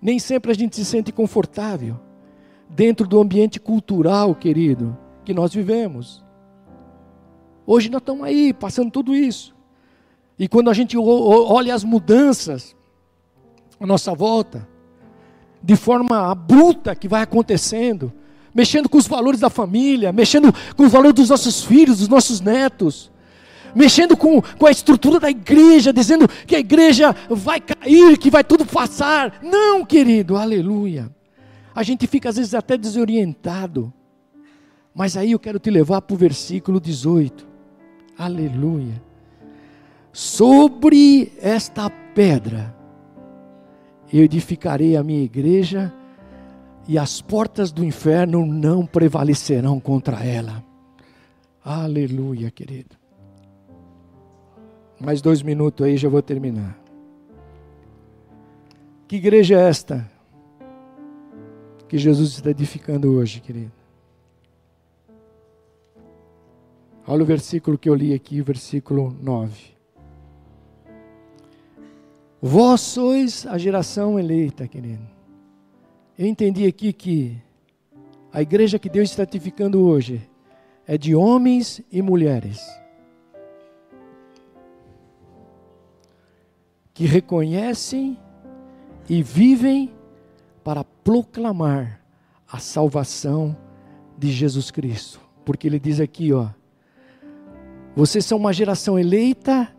[0.00, 1.98] Nem sempre a gente se sente confortável
[2.68, 6.24] dentro do ambiente cultural, querido, que nós vivemos.
[7.66, 9.54] Hoje nós estamos aí passando tudo isso.
[10.38, 12.76] E quando a gente olha as mudanças
[13.80, 14.66] à nossa volta,
[15.62, 18.12] de forma bruta que vai acontecendo,
[18.54, 22.40] mexendo com os valores da família, mexendo com os valores dos nossos filhos, dos nossos
[22.40, 23.10] netos,
[23.74, 28.44] mexendo com, com a estrutura da igreja, dizendo que a igreja vai cair, que vai
[28.44, 29.40] tudo passar.
[29.42, 31.10] Não, querido, aleluia.
[31.74, 33.92] A gente fica às vezes até desorientado.
[34.94, 37.46] Mas aí eu quero te levar para o versículo 18.
[38.18, 39.00] Aleluia.
[40.12, 42.74] Sobre esta pedra
[44.12, 45.92] eu edificarei a minha igreja
[46.88, 50.64] e as portas do inferno não prevalecerão contra ela.
[51.62, 52.97] Aleluia, querido.
[55.00, 56.76] Mais dois minutos aí já vou terminar.
[59.06, 60.10] Que igreja é esta
[61.88, 63.72] que Jesus está edificando hoje, querido?
[67.06, 69.78] Olha o versículo que eu li aqui, versículo 9.
[72.42, 75.02] Vós sois a geração eleita, querido.
[76.18, 77.36] Eu entendi aqui que
[78.32, 80.28] a igreja que Deus está edificando hoje
[80.86, 82.60] é de homens e mulheres
[86.98, 88.18] que reconhecem
[89.08, 89.94] e vivem
[90.64, 92.00] para proclamar
[92.50, 93.56] a salvação
[94.18, 95.20] de Jesus Cristo.
[95.44, 96.48] Porque ele diz aqui, ó,
[97.94, 99.72] vocês são uma geração eleita,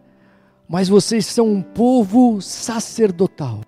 [0.66, 3.64] mas vocês são um povo sacerdotal.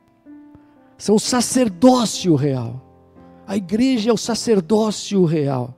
[0.98, 2.82] São sacerdócio real.
[3.46, 5.76] A igreja é o sacerdócio real.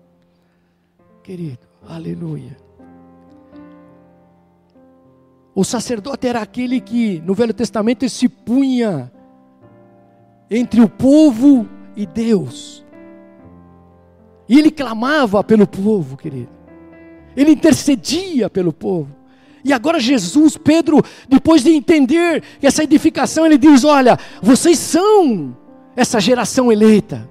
[1.24, 2.56] Querido, aleluia.
[5.56, 9.12] O sacerdote era aquele que no Velho Testamento se punha
[10.50, 12.84] entre o povo e Deus.
[14.50, 16.50] E ele clamava pelo povo, querido.
[17.36, 19.16] Ele intercedia pelo povo.
[19.64, 25.56] E agora Jesus, Pedro, depois de entender essa edificação, ele diz: Olha, vocês são
[25.96, 27.30] essa geração eleita.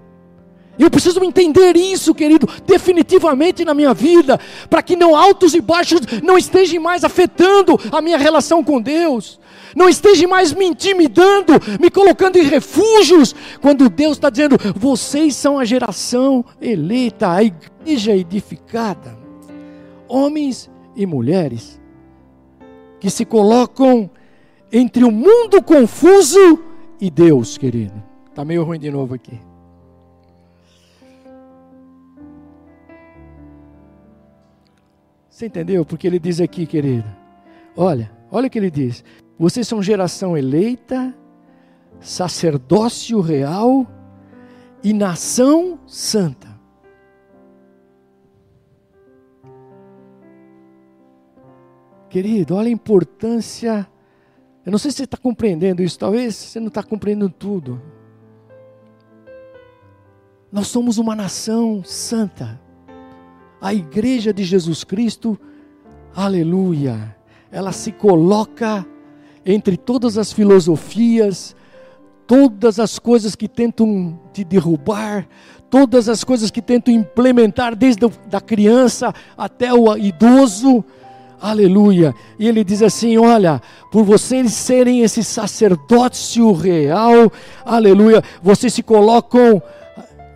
[0.78, 6.00] Eu preciso entender isso, querido, definitivamente na minha vida, para que não altos e baixos
[6.22, 9.38] não estejam mais afetando a minha relação com Deus,
[9.76, 15.58] não estejam mais me intimidando, me colocando em refúgios, quando Deus está dizendo: vocês são
[15.58, 19.22] a geração eleita, a igreja edificada
[20.12, 21.80] homens e mulheres
[23.00, 24.10] que se colocam
[24.70, 26.58] entre o mundo confuso
[27.00, 28.00] e Deus, querido.
[28.28, 29.40] Está meio ruim de novo aqui.
[35.42, 35.84] Você entendeu?
[35.84, 37.04] Porque ele diz aqui, querido.
[37.76, 39.02] Olha, olha o que ele diz.
[39.36, 41.12] Vocês são geração eleita,
[41.98, 43.84] sacerdócio real
[44.84, 46.46] e nação santa.
[52.08, 53.88] Querido, olha a importância.
[54.64, 57.82] Eu não sei se você está compreendendo isso, talvez você não está compreendendo tudo.
[60.52, 62.61] Nós somos uma nação santa.
[63.62, 65.38] A igreja de Jesus Cristo,
[66.16, 67.14] aleluia,
[67.48, 68.84] ela se coloca
[69.46, 71.54] entre todas as filosofias,
[72.26, 75.28] todas as coisas que tentam te derrubar,
[75.70, 80.84] todas as coisas que tentam implementar desde a criança até o idoso,
[81.40, 82.14] Aleluia.
[82.38, 83.60] E ele diz assim: Olha,
[83.90, 87.32] por vocês serem esse sacerdócio real,
[87.64, 89.60] aleluia, vocês se colocam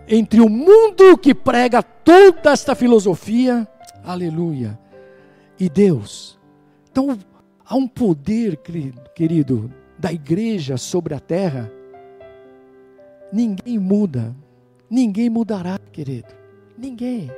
[0.07, 3.67] entre o mundo que prega toda esta filosofia,
[4.03, 4.79] aleluia,
[5.59, 6.39] e Deus.
[6.89, 7.17] Então,
[7.65, 8.57] há um poder,
[9.15, 11.71] querido, da igreja sobre a terra.
[13.33, 14.35] Ninguém muda,
[14.89, 16.33] ninguém mudará, querido,
[16.77, 17.29] ninguém.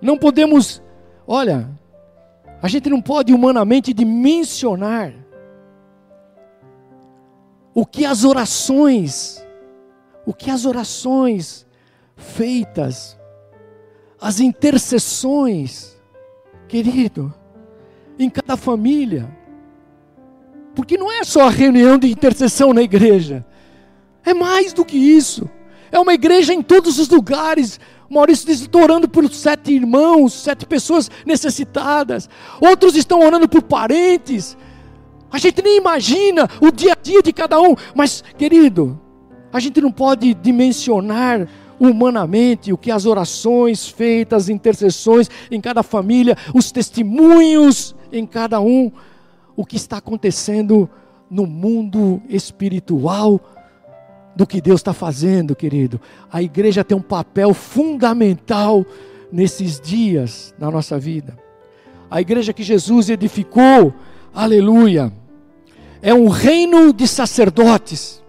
[0.00, 0.82] Não podemos
[1.26, 1.68] olha,
[2.62, 5.12] a gente não pode humanamente dimensionar
[7.74, 9.45] o que as orações,
[10.26, 11.64] o que as orações
[12.16, 13.16] feitas,
[14.20, 15.96] as intercessões,
[16.66, 17.32] querido,
[18.18, 19.30] em cada família,
[20.74, 23.46] porque não é só a reunião de intercessão na igreja,
[24.24, 25.48] é mais do que isso,
[25.92, 27.78] é uma igreja em todos os lugares.
[28.10, 32.28] Maurício diz: estou orando por sete irmãos, sete pessoas necessitadas,
[32.60, 34.56] outros estão orando por parentes,
[35.30, 39.00] a gente nem imagina o dia a dia de cada um, mas, querido,
[39.56, 41.48] a gente não pode dimensionar
[41.78, 48.60] humanamente o que as orações feitas, as intercessões em cada família, os testemunhos em cada
[48.60, 48.90] um,
[49.54, 50.88] o que está acontecendo
[51.30, 53.40] no mundo espiritual
[54.34, 56.00] do que Deus está fazendo, querido.
[56.30, 58.84] A igreja tem um papel fundamental
[59.32, 61.36] nesses dias na nossa vida.
[62.10, 63.92] A igreja que Jesus edificou,
[64.34, 65.10] Aleluia.
[66.02, 68.22] É um reino de sacerdotes.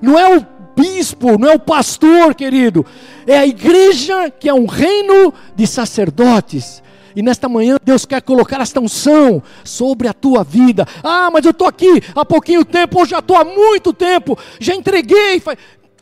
[0.00, 0.46] Não é o
[0.76, 2.84] bispo, não é o pastor, querido.
[3.26, 6.82] É a igreja que é um reino de sacerdotes.
[7.16, 10.86] E nesta manhã Deus quer colocar esta unção sobre a tua vida.
[11.02, 14.74] Ah, mas eu estou aqui há pouquinho tempo, ou já estou há muito tempo, já
[14.74, 15.40] entreguei.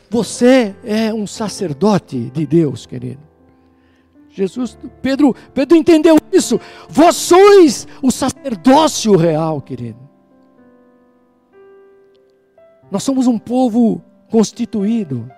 [0.09, 3.21] Você é um sacerdote de Deus, querido.
[4.29, 6.59] Jesus, Pedro, Pedro entendeu isso.
[6.89, 9.99] Vós sois o sacerdócio real, querido.
[12.89, 14.03] Nós somos um povo
[14.33, 15.31] constituído.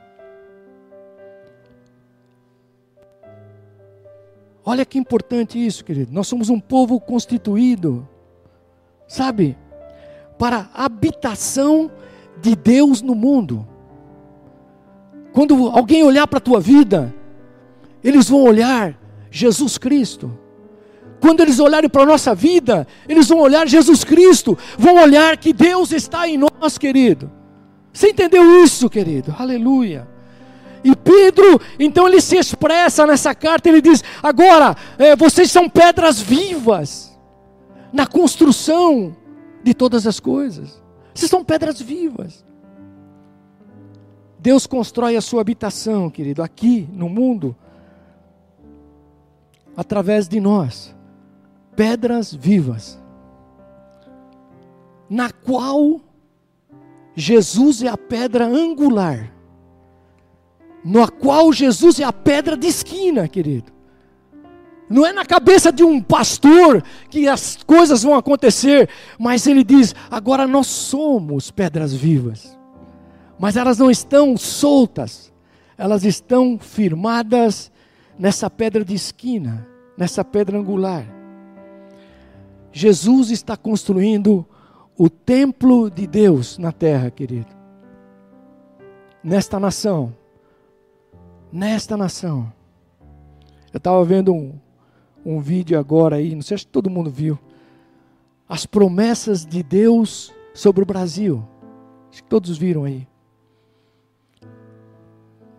[4.64, 6.14] Olha que importante isso, querido.
[6.14, 8.08] Nós somos um povo constituído,
[9.06, 9.58] sabe,
[10.40, 11.92] para habitação
[12.42, 13.68] de Deus no mundo.
[15.34, 17.14] Quando alguém olhar para a tua vida,
[18.02, 18.98] eles vão olhar
[19.30, 20.40] Jesus Cristo.
[21.20, 25.52] Quando eles olharem para a nossa vida, eles vão olhar Jesus Cristo, vão olhar que
[25.52, 27.35] Deus está em nós, querido.
[27.96, 29.34] Você entendeu isso, querido?
[29.40, 30.06] Aleluia.
[30.84, 36.20] E Pedro, então ele se expressa nessa carta, ele diz: agora, é, vocês são pedras
[36.20, 37.18] vivas
[37.94, 39.16] na construção
[39.64, 40.84] de todas as coisas.
[41.14, 42.44] Vocês são pedras vivas.
[44.38, 47.56] Deus constrói a sua habitação, querido, aqui no mundo,
[49.76, 50.94] através de nós,
[51.78, 53.00] pedras vivas,
[55.10, 56.02] na qual
[57.16, 59.32] Jesus é a pedra angular,
[60.84, 63.74] na qual Jesus é a pedra de esquina, querido.
[64.90, 69.96] Não é na cabeça de um pastor que as coisas vão acontecer, mas ele diz:
[70.12, 72.58] agora nós somos pedras vivas,
[73.40, 75.34] mas elas não estão soltas,
[75.78, 77.72] elas estão firmadas
[78.20, 81.06] nessa pedra de esquina, nessa pedra angular.
[82.72, 84.46] Jesus está construindo
[84.98, 87.54] o templo de Deus na terra, querido.
[89.24, 90.16] Nesta nação.
[91.52, 92.52] Nesta nação.
[93.74, 94.58] Eu estava vendo um,
[95.26, 97.38] um vídeo agora aí, não sei se todo mundo viu.
[98.48, 101.46] As promessas de Deus sobre o Brasil.
[102.10, 103.08] Acho que todos viram aí.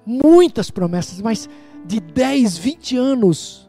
[0.04, 1.48] Muitas promessas, mas
[1.84, 3.68] de 10, 20 anos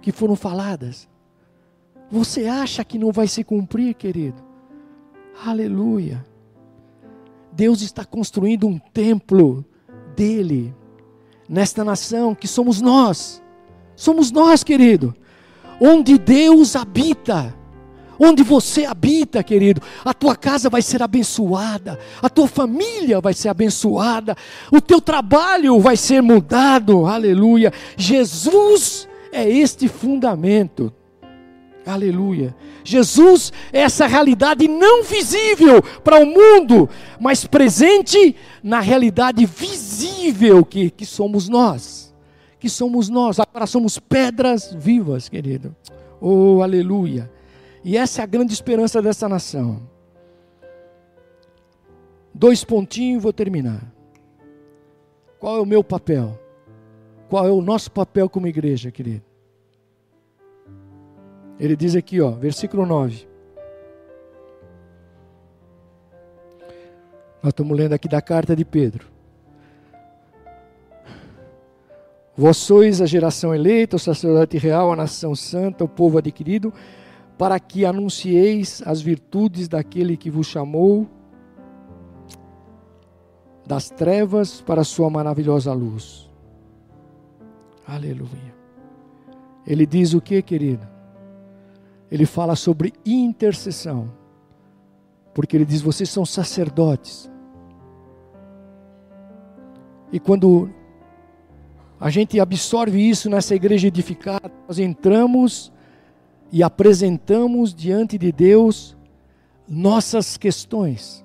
[0.00, 1.08] que foram faladas.
[2.10, 4.41] Você acha que não vai se cumprir, querido?
[5.44, 6.24] Aleluia.
[7.52, 9.64] Deus está construindo um templo
[10.16, 10.74] dele
[11.48, 13.42] nesta nação que somos nós.
[13.94, 15.14] Somos nós, querido.
[15.80, 17.54] Onde Deus habita.
[18.18, 23.48] Onde você habita, querido, a tua casa vai ser abençoada, a tua família vai ser
[23.48, 24.36] abençoada,
[24.70, 27.72] o teu trabalho vai ser mudado, aleluia.
[27.96, 30.92] Jesus é este fundamento,
[31.86, 32.54] aleluia.
[32.84, 36.88] Jesus é essa realidade não visível para o mundo,
[37.20, 42.14] mas presente na realidade visível que, que somos nós.
[42.58, 45.74] Que somos nós, agora somos pedras vivas, querido.
[46.20, 47.30] Oh, aleluia.
[47.84, 49.82] E essa é a grande esperança dessa nação.
[52.32, 53.92] Dois pontinhos, vou terminar.
[55.38, 56.38] Qual é o meu papel?
[57.28, 59.31] Qual é o nosso papel como igreja, querido?
[61.58, 63.26] Ele diz aqui, ó, versículo 9.
[67.42, 69.10] Nós estamos lendo aqui da carta de Pedro.
[72.36, 76.72] Vós sois a geração eleita, o sacerdote real, a nação santa, o povo adquirido,
[77.36, 81.08] para que anuncieis as virtudes daquele que vos chamou
[83.66, 86.30] das trevas para a sua maravilhosa luz.
[87.86, 88.54] Aleluia.
[89.66, 90.91] Ele diz o que, querido?
[92.12, 94.12] Ele fala sobre intercessão.
[95.32, 97.30] Porque ele diz: vocês são sacerdotes.
[100.12, 100.68] E quando
[101.98, 105.72] a gente absorve isso nessa igreja edificada, nós entramos
[106.52, 108.94] e apresentamos diante de Deus
[109.66, 111.24] nossas questões.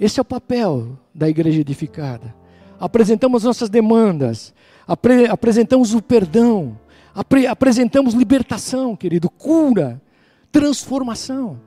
[0.00, 2.34] Esse é o papel da igreja edificada.
[2.80, 4.54] Apresentamos nossas demandas,
[4.88, 6.78] apre apresentamos o perdão,
[7.14, 10.00] apre apresentamos libertação, querido, cura,
[10.50, 11.60] transformação.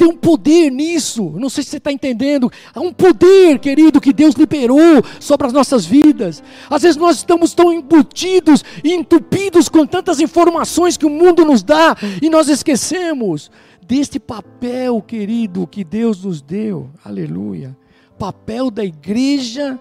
[0.00, 2.50] Tem um poder nisso, não sei se você está entendendo.
[2.74, 6.42] Há um poder, querido, que Deus liberou sobre as nossas vidas.
[6.70, 11.62] Às vezes nós estamos tão embutidos e entupidos com tantas informações que o mundo nos
[11.62, 13.50] dá e nós esquecemos
[13.86, 16.88] deste papel, querido, que Deus nos deu.
[17.04, 17.76] Aleluia.
[18.18, 19.78] Papel da igreja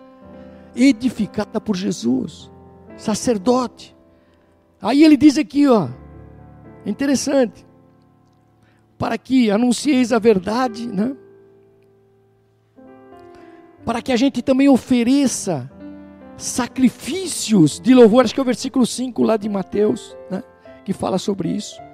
[0.76, 2.52] edificada por Jesus,
[2.98, 3.96] sacerdote.
[4.82, 5.90] Aí ele diz aqui, ó,
[6.86, 7.66] interessante
[8.98, 11.16] para que anuncieis a verdade, né?
[13.86, 15.72] para que a gente também ofereça
[16.38, 20.44] sacrifícios de louvor, acho que é o versículo 5 lá de Mateus, né?
[20.84, 21.89] que fala sobre isso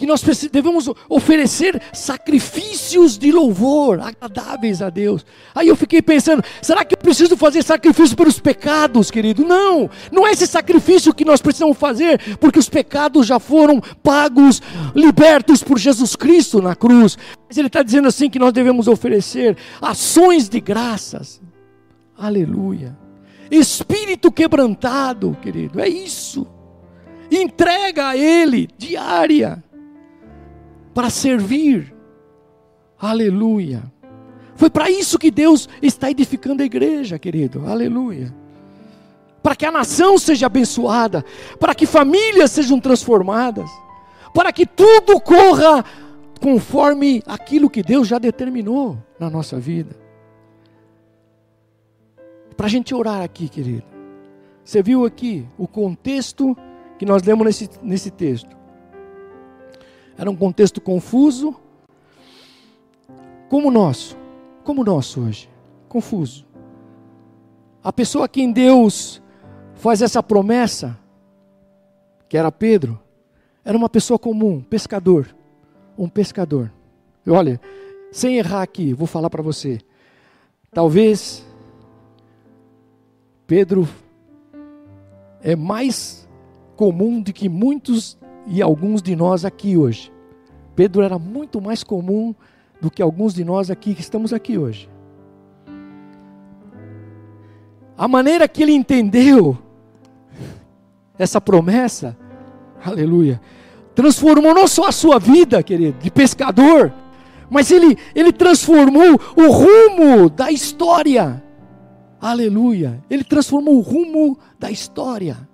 [0.00, 5.26] que nós devemos oferecer sacrifícios de louvor agradáveis a Deus.
[5.54, 9.44] Aí eu fiquei pensando, será que eu preciso fazer sacrifício pelos pecados, querido?
[9.44, 14.62] Não, não é esse sacrifício que nós precisamos fazer, porque os pecados já foram pagos,
[14.94, 17.18] libertos por Jesus Cristo na cruz.
[17.46, 21.42] Mas ele está dizendo assim que nós devemos oferecer ações de graças.
[22.16, 22.96] Aleluia.
[23.50, 26.46] Espírito quebrantado, querido, é isso.
[27.30, 29.62] Entrega a Ele diária
[30.94, 31.94] para servir.
[32.98, 33.82] Aleluia.
[34.54, 37.66] Foi para isso que Deus está edificando a igreja, querido.
[37.66, 38.34] Aleluia.
[39.42, 41.24] Para que a nação seja abençoada,
[41.58, 43.70] para que famílias sejam transformadas,
[44.34, 45.82] para que tudo corra
[46.40, 49.96] conforme aquilo que Deus já determinou na nossa vida.
[52.54, 53.84] Para a gente orar aqui, querido.
[54.62, 56.54] Você viu aqui o contexto
[56.98, 58.59] que nós lemos nesse, nesse texto.
[60.20, 61.56] Era um contexto confuso,
[63.48, 64.18] como o nosso,
[64.62, 65.48] como o nosso hoje,
[65.88, 66.44] confuso.
[67.82, 69.22] A pessoa a quem Deus
[69.76, 70.94] faz essa promessa,
[72.28, 73.00] que era Pedro,
[73.64, 75.34] era uma pessoa comum, pescador,
[75.96, 76.70] um pescador.
[77.24, 77.58] E olha,
[78.12, 79.80] sem errar aqui, vou falar para você.
[80.70, 81.46] Talvez
[83.46, 83.88] Pedro
[85.40, 86.28] é mais
[86.76, 90.12] comum do que muitos e alguns de nós aqui hoje.
[90.74, 92.34] Pedro era muito mais comum
[92.80, 94.88] do que alguns de nós aqui que estamos aqui hoje.
[97.96, 99.58] A maneira que ele entendeu
[101.18, 102.16] essa promessa,
[102.82, 103.40] aleluia,
[103.94, 106.92] transformou não só a sua vida, querido, de pescador,
[107.50, 111.42] mas ele, ele transformou o rumo da história.
[112.18, 113.02] Aleluia.
[113.10, 115.49] Ele transformou o rumo da história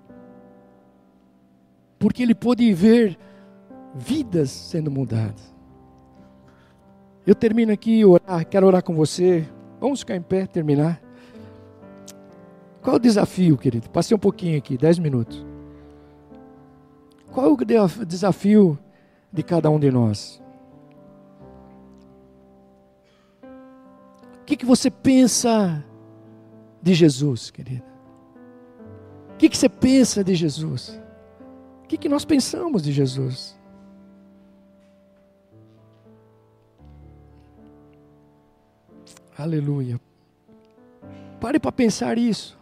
[1.98, 3.18] porque ele pôde ver
[3.94, 5.54] vidas sendo mudadas.
[7.26, 9.46] Eu termino aqui orar, quero orar com você.
[9.80, 11.02] Vamos ficar em pé, terminar.
[12.80, 13.90] Qual o desafio, querido?
[13.90, 15.44] Passei um pouquinho aqui, dez minutos.
[17.32, 18.78] Qual o desafio
[19.32, 20.40] de cada um de nós?
[24.40, 25.84] O que, que você pensa
[26.80, 27.82] de Jesus, querido?
[29.34, 30.98] O que, que você pensa de Jesus?
[31.86, 33.56] O que, que nós pensamos de Jesus?
[39.38, 40.00] Aleluia.
[41.38, 42.58] Pare para pensar isso.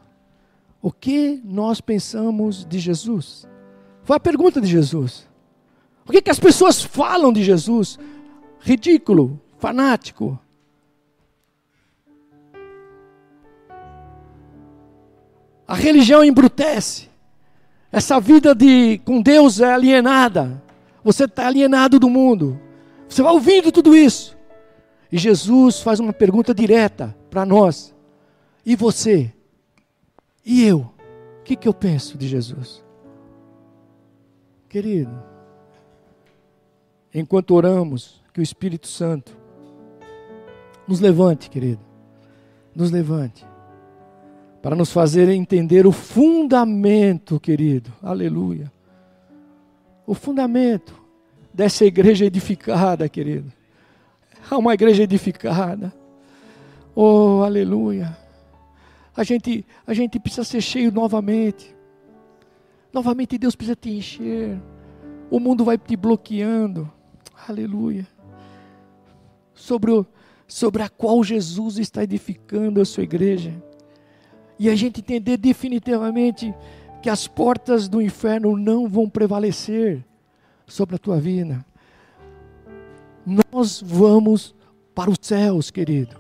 [0.83, 3.49] O que nós pensamos de Jesus?
[4.03, 5.27] Foi a pergunta de Jesus.
[6.07, 7.99] O que, que as pessoas falam de Jesus?
[8.61, 10.39] Ridículo, fanático.
[15.67, 17.14] A religião embrutece.
[17.95, 20.61] Essa vida de com Deus é alienada.
[21.05, 22.61] Você está alienado do mundo.
[23.09, 24.37] Você vai ouvindo tudo isso.
[25.13, 27.95] E Jesus faz uma pergunta direta para nós.
[28.67, 29.33] E você?
[30.45, 30.93] E eu?
[31.39, 32.83] O que, que eu penso de Jesus?
[34.69, 35.17] Querido,
[37.15, 39.31] enquanto oramos, que o Espírito Santo
[40.89, 41.81] nos levante, querido.
[42.75, 43.47] Nos levante
[44.65, 48.73] para nos fazer entender o fundamento, querido, aleluia.
[50.07, 50.99] O fundamento
[51.53, 53.53] dessa igreja edificada, querido.
[54.51, 55.95] Há uma igreja edificada.
[56.95, 58.17] Oh, aleluia.
[59.15, 61.77] A gente, a gente precisa ser cheio novamente.
[62.91, 64.59] Novamente Deus precisa te encher.
[65.31, 66.91] o mundo vai te bloqueando.
[67.47, 68.09] Aleluia.
[69.53, 70.07] Sobre, o,
[70.49, 73.53] sobre a qual Jesus está edificando a sua igreja.
[74.59, 76.55] E a gente entender definitivamente
[77.03, 80.05] que as portas do inferno não vão prevalecer
[80.67, 81.65] sobre a tua vida.
[83.53, 84.55] Nós vamos
[84.95, 86.17] para os céus, querido.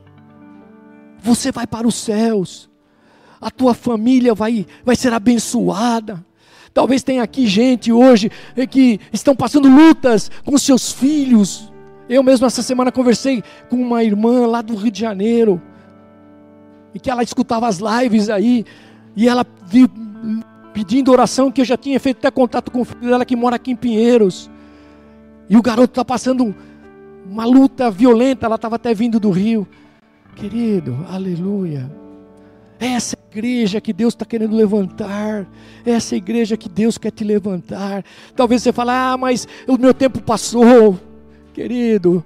[1.19, 2.69] Você vai para os céus.
[3.41, 6.25] A tua família vai, vai ser abençoada.
[6.73, 8.31] Talvez tenha aqui gente hoje
[8.71, 11.73] que estão passando lutas com seus filhos.
[12.09, 15.63] Eu mesmo essa semana conversei com uma irmã lá do Rio de Janeiro.
[16.95, 18.65] E que ela escutava as lives aí.
[19.17, 19.45] E ela
[20.73, 23.57] pedindo oração, que eu já tinha feito até contato com o filho dela que mora
[23.57, 24.51] aqui em Pinheiros.
[25.49, 26.55] E o garoto está passando
[27.25, 29.67] uma luta violenta, ela estava até vindo do Rio.
[30.35, 31.91] Querido, aleluia.
[32.79, 35.47] Essa igreja que Deus está querendo levantar,
[35.87, 38.05] essa igreja que Deus quer te levantar.
[38.35, 40.99] Talvez você fale, ah, mas o meu tempo passou.
[41.53, 42.25] Querido,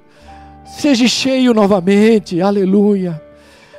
[0.65, 3.28] seja cheio novamente, aleluia.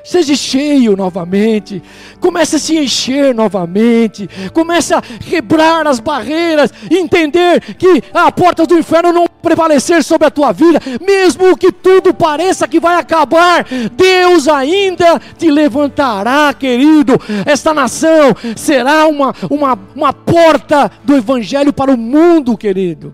[0.10, 1.84] Seja cheio novamente,
[2.20, 8.76] comece a se encher novamente, comece a quebrar as barreiras, entender que a porta do
[8.76, 14.48] inferno não prevalecer sobre a tua vida, mesmo que tudo pareça que vai acabar, Deus
[14.48, 17.14] ainda te levantará, querido.
[17.46, 23.14] Esta nação será uma, uma, uma porta do Evangelho para o mundo, querido.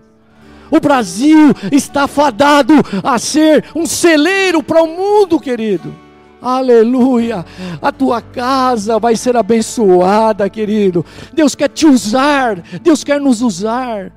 [0.70, 2.72] O Brasil está fadado
[3.04, 6.05] a ser um celeiro para o mundo, querido.
[6.46, 7.44] Aleluia.
[7.82, 11.04] A tua casa vai ser abençoada, querido.
[11.34, 12.62] Deus quer te usar.
[12.80, 14.12] Deus quer nos usar.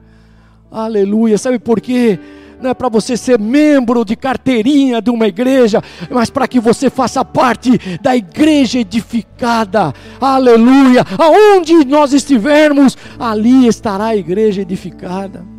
[0.72, 1.40] Aleluia.
[1.40, 2.20] Sabe por quê?
[2.62, 6.88] Não é para você ser membro de carteirinha de uma igreja, mas para que você
[6.88, 9.92] faça parte da igreja edificada.
[10.22, 11.04] Aleluia.
[11.18, 15.59] Aonde nós estivermos, ali estará a igreja edificada.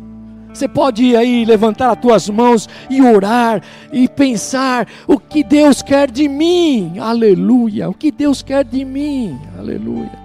[0.53, 6.11] Você pode aí levantar as tuas mãos e orar e pensar o que Deus quer
[6.11, 6.99] de mim.
[6.99, 7.89] Aleluia.
[7.89, 9.39] O que Deus quer de mim.
[9.57, 10.19] Aleluia.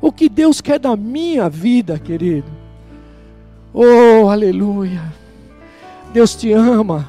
[0.00, 2.50] O que Deus quer da minha vida, querido.
[3.72, 5.02] Oh, aleluia.
[6.12, 7.08] Deus te ama.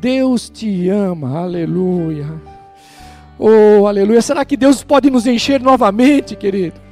[0.00, 1.38] Deus te ama.
[1.38, 2.26] Aleluia.
[3.38, 4.20] Oh, aleluia.
[4.20, 6.85] Será que Deus pode nos encher novamente, querido?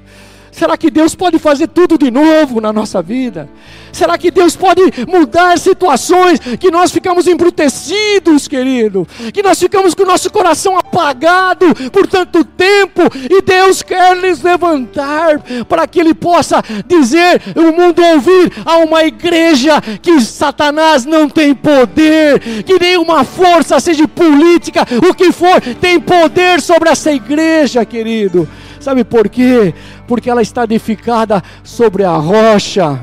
[0.55, 3.49] Será que Deus pode fazer tudo de novo na nossa vida?
[3.93, 9.05] Será que Deus pode mudar situações que nós ficamos embrutecidos, querido?
[9.33, 14.43] Que nós ficamos com o nosso coração apagado por tanto tempo e Deus quer nos
[14.43, 21.29] levantar para que Ele possa dizer, o mundo ouvir, a uma igreja que Satanás não
[21.29, 27.85] tem poder, que nenhuma força, seja política, o que for, tem poder sobre essa igreja,
[27.85, 28.49] querido.
[28.85, 29.73] Sabe por quê?
[30.07, 33.01] Porque ela está edificada sobre a rocha.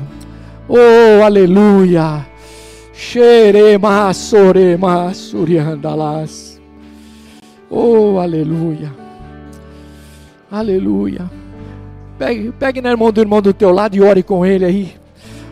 [0.68, 2.24] Oh, aleluia.
[2.92, 4.12] Xerema.
[7.68, 8.94] Oh, aleluia.
[10.48, 11.28] Aleluia.
[12.16, 14.94] Pegue, pegue na mão do irmão do teu lado e ore com ele aí.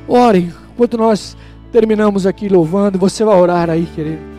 [0.07, 0.53] Ore.
[0.75, 1.37] Enquanto nós
[1.73, 4.30] terminamos aqui louvando, você vai orar aí, querido.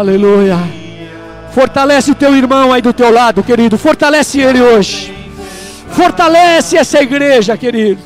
[0.00, 0.56] Aleluia.
[1.52, 3.76] Fortalece o teu irmão aí do teu lado, querido.
[3.76, 5.14] Fortalece ele hoje.
[5.90, 8.00] Fortalece essa igreja, querido.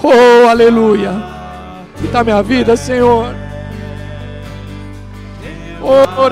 [0.00, 1.10] Oh, aleluia.
[2.04, 3.34] Está minha vida, Senhor.
[5.82, 6.28] Oh,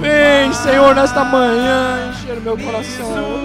[0.00, 3.42] Vem, Senhor, nesta manhã, encher meu coração.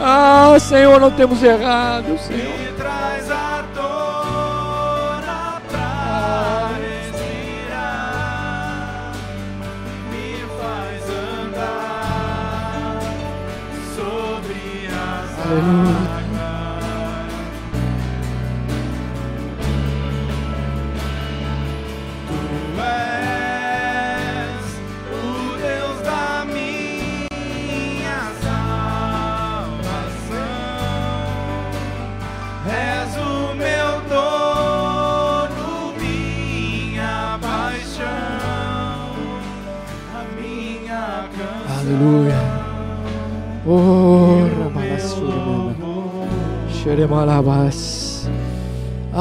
[0.00, 2.54] Ah, Senhor, não temos errado, Senhor.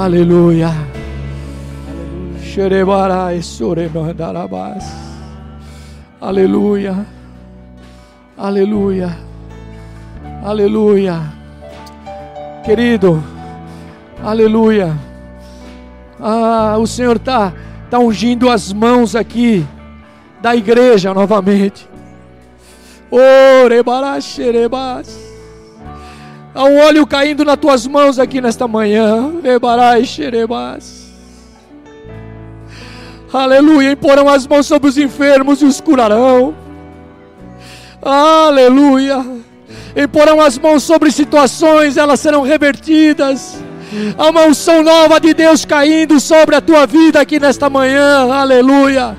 [0.10, 0.74] Aleluia.
[6.20, 7.06] Aleluia.
[8.36, 9.16] Aleluia.
[10.44, 11.22] Aleluia.
[12.66, 13.24] Querido,
[14.24, 14.98] aleluia.
[16.20, 17.54] Ah, o Senhor está
[17.88, 19.64] tá ungindo as mãos aqui
[20.42, 21.88] da igreja novamente.
[23.12, 25.29] Orebaraxerebas.
[26.60, 29.32] Há um óleo caindo nas tuas mãos aqui nesta manhã.
[29.42, 31.06] Rebaraxerebas.
[33.32, 33.94] Aleluia.
[33.94, 36.54] Imporão as mãos sobre os enfermos e os curarão.
[38.02, 39.26] Aleluia.
[39.96, 43.64] Imporão as mãos sobre situações, elas serão revertidas.
[44.18, 48.30] Há uma unção nova de Deus caindo sobre a tua vida aqui nesta manhã.
[48.34, 49.16] Aleluia.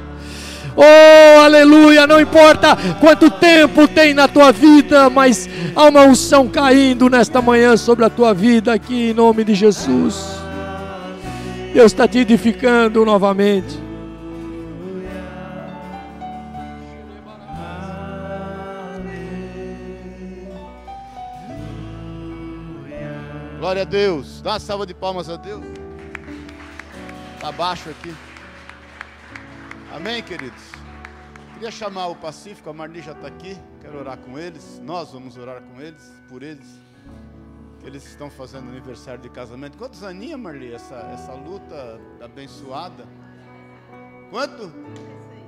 [0.82, 2.06] Oh, aleluia!
[2.06, 7.76] Não importa quanto tempo tem na tua vida, mas há uma unção caindo nesta manhã
[7.76, 10.40] sobre a tua vida aqui em nome de Jesus.
[11.74, 13.78] Deus está te edificando novamente.
[23.58, 24.40] Glória a Deus.
[24.40, 25.62] Dá uma salva de palmas a Deus.
[27.36, 28.14] Está baixo aqui.
[29.92, 30.62] Amém, queridos?
[31.54, 33.58] Queria chamar o Pacífico, a Marli já está aqui.
[33.80, 34.80] Quero orar com eles.
[34.84, 36.66] Nós vamos orar com eles, por eles.
[37.82, 39.76] Eles estão fazendo aniversário de casamento.
[39.76, 43.04] Quantos aninhos, Marli, essa, essa luta abençoada?
[44.30, 44.72] Quanto?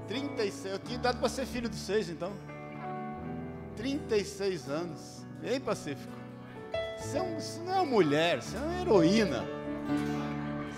[0.08, 0.72] 36.
[0.72, 2.32] Eu tinha dado para ser filho de seis, então.
[3.76, 5.24] 36 anos.
[5.44, 6.12] Hein, Pacífico?
[6.98, 9.44] Você, é um, você não é uma mulher, você é uma heroína.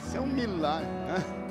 [0.03, 0.87] Você é um milagre.
[0.87, 1.44] Né?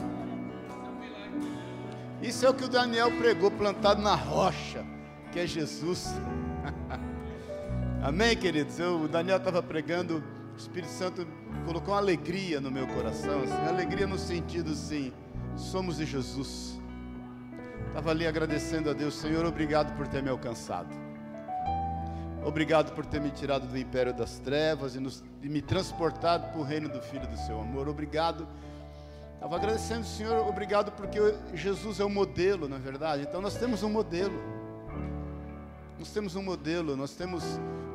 [2.23, 4.85] Isso é o que o Daniel pregou, plantado na rocha,
[5.33, 6.07] que é Jesus.
[8.01, 8.79] Amém, queridos?
[8.79, 11.27] Eu, o Daniel estava pregando, o Espírito Santo
[11.65, 15.11] colocou uma alegria no meu coração, assim, alegria no sentido assim,
[15.57, 16.79] somos de Jesus.
[17.87, 20.95] Estava ali agradecendo a Deus, Senhor, obrigado por ter me alcançado.
[22.45, 26.59] Obrigado por ter me tirado do império das trevas e, nos, e me transportado para
[26.59, 27.89] o reino do Filho do Seu amor.
[27.89, 28.47] Obrigado.
[29.43, 31.19] Estava agradecendo Senhor, obrigado porque
[31.53, 33.23] Jesus é o modelo, na é verdade.
[33.23, 34.41] Então nós temos um modelo.
[35.99, 37.43] Nós temos um modelo, nós temos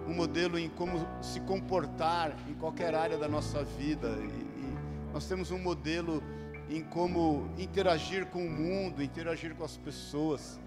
[0.06, 4.08] um modelo em como se comportar em qualquer área da nossa vida.
[4.08, 4.78] E, e
[5.10, 6.22] nós temos um modelo
[6.68, 10.60] em como interagir com o mundo, interagir com as pessoas.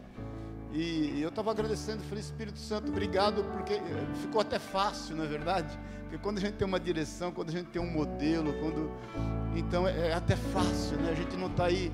[0.73, 3.79] E eu estava agradecendo, falei, Espírito Santo, obrigado, porque
[4.23, 5.77] ficou até fácil, não é verdade?
[6.11, 8.91] Porque quando a gente tem uma direção, quando a gente tem um modelo, quando.
[9.55, 11.09] Então é, é até fácil, né?
[11.09, 11.89] A gente não está aí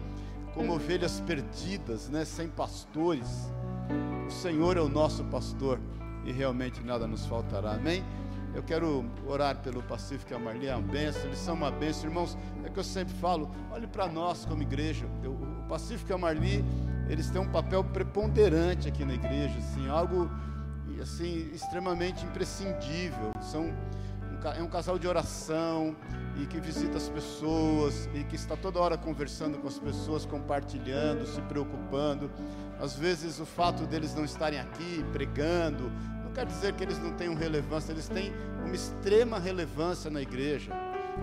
[0.55, 2.25] como ovelhas perdidas, né?
[2.25, 3.51] Sem pastores.
[4.27, 5.79] O Senhor é o nosso pastor
[6.25, 8.03] e realmente nada nos faltará, amém?
[8.55, 12.09] Eu quero orar pelo Pacífico e a Marli, é uma benção, eles são uma benção,
[12.09, 12.35] irmãos.
[12.65, 15.05] É que eu sempre falo, olhe para nós como igreja.
[15.27, 16.65] o Pacífico e a Marli
[17.07, 20.27] eles têm um papel preponderante aqui na igreja, assim, algo
[20.99, 23.31] assim extremamente imprescindível.
[23.41, 23.71] São
[24.55, 25.95] é um casal de oração
[26.35, 31.25] e que visita as pessoas e que está toda hora conversando com as pessoas, compartilhando,
[31.25, 32.29] se preocupando.
[32.79, 35.91] Às vezes o fato deles não estarem aqui pregando
[36.23, 38.33] não quer dizer que eles não tenham relevância, eles têm
[38.63, 40.71] uma extrema relevância na igreja.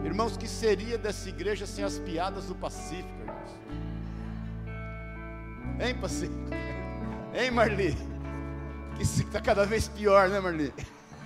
[0.03, 3.51] Irmãos, que seria dessa igreja sem as piadas do Pacífico, irmãos?
[5.79, 6.49] Hein, Pacífico?
[7.35, 7.97] Hein, Marli?
[8.97, 10.73] Que está cada vez pior, né, Marli?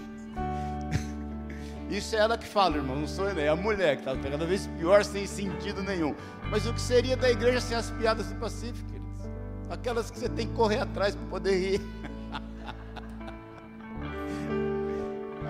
[1.92, 4.46] Isso é ela que fala, irmão, não sou eu, é a mulher que está cada
[4.46, 6.16] vez pior, sem sentido nenhum.
[6.50, 9.30] Mas o que seria da igreja sem as piadas do Pacífico, queridos?
[9.70, 11.82] Aquelas que você tem que correr atrás para poder rir.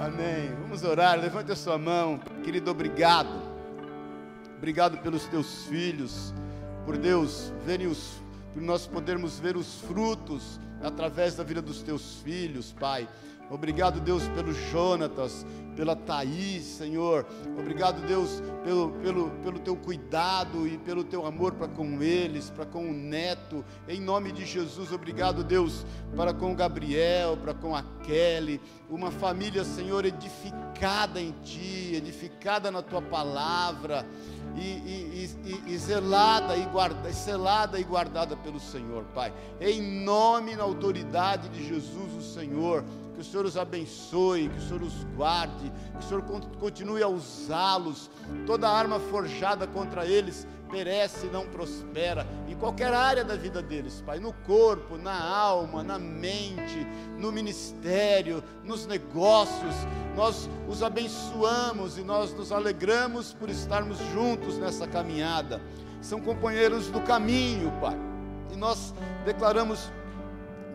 [0.04, 0.52] Amém.
[0.64, 3.30] Vamos orar, levante a sua mão, querido, obrigado.
[4.58, 6.34] Obrigado pelos teus filhos
[6.86, 8.20] por Deus, verem os,
[8.52, 13.08] por nós podermos ver os frutos através da vida dos teus filhos, Pai.
[13.52, 15.46] Obrigado, Deus, pelo Jonatas,
[15.76, 17.26] pela Thaís, Senhor.
[17.60, 22.66] Obrigado, Deus, pelo, pelo, pelo teu cuidado e pelo teu amor para com eles, para
[22.66, 23.66] com o neto.
[23.90, 25.86] Em nome de Jesus, obrigado, Deus,
[26.16, 28.62] para com o Gabriel, para com a Kelly.
[28.90, 34.06] Uma família, Senhor, edificada em Ti, edificada na Tua palavra
[34.56, 39.34] e, e, e, e zelada e guarda, selada e guardada pelo Senhor, Pai.
[39.60, 42.84] Em nome e na autoridade de Jesus, o Senhor,
[43.22, 46.24] que o Senhor os abençoe, que o Senhor os guarde, que o Senhor
[46.60, 48.10] continue a usá-los.
[48.48, 54.02] Toda arma forjada contra eles perece e não prospera, em qualquer área da vida deles,
[54.06, 56.88] Pai, no corpo, na alma, na mente,
[57.20, 59.76] no ministério, nos negócios,
[60.16, 65.62] nós os abençoamos e nós nos alegramos por estarmos juntos nessa caminhada,
[66.00, 67.98] são companheiros do caminho, Pai,
[68.54, 68.94] e nós
[69.26, 69.92] declaramos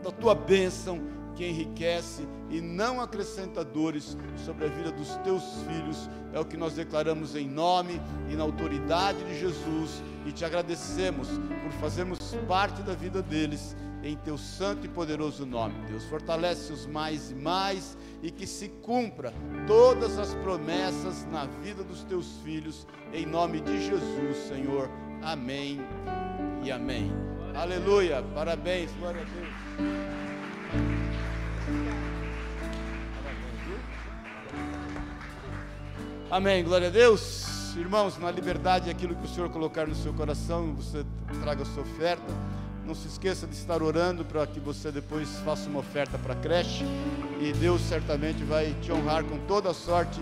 [0.04, 6.08] da tua bênção que enriquece e não acrescenta dores sobre a vida dos teus filhos.
[6.32, 11.28] É o que nós declaramos em nome e na autoridade de Jesus e te agradecemos
[11.62, 12.18] por fazermos
[12.48, 15.74] parte da vida deles em teu santo e poderoso nome.
[15.88, 19.32] Deus fortalece-os mais e mais e que se cumpra
[19.66, 24.88] todas as promessas na vida dos teus filhos em nome de Jesus, Senhor.
[25.22, 25.80] Amém
[26.62, 27.10] e amém.
[27.54, 28.22] Aleluia.
[28.34, 28.90] Parabéns.
[28.92, 30.15] Glória a Deus.
[36.28, 37.76] Amém, glória a Deus.
[37.76, 41.04] Irmãos, na liberdade, aquilo que o Senhor colocar no seu coração, você
[41.40, 42.24] traga a sua oferta.
[42.84, 46.36] Não se esqueça de estar orando para que você depois faça uma oferta para a
[46.36, 46.84] creche.
[47.40, 50.20] E Deus certamente vai te honrar com toda a sorte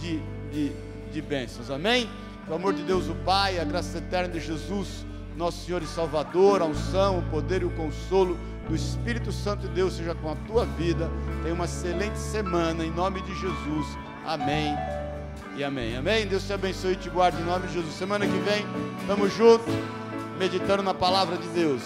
[0.00, 0.18] de,
[0.50, 0.72] de,
[1.12, 1.70] de bênçãos.
[1.70, 2.10] Amém?
[2.48, 6.60] O amor de Deus, o Pai, a graça eterna de Jesus, nosso Senhor e Salvador,
[6.60, 8.36] a unção, o poder e o consolo
[8.68, 11.08] do Espírito Santo de Deus seja com a tua vida.
[11.44, 13.86] Tenha uma excelente semana, em nome de Jesus.
[14.24, 14.74] Amém
[15.56, 15.96] e amém.
[15.96, 16.26] Amém?
[16.26, 17.94] Deus te abençoe e te guarde em nome de Jesus.
[17.94, 18.64] Semana que vem,
[19.00, 19.72] estamos juntos,
[20.38, 21.82] meditando na palavra de Deus.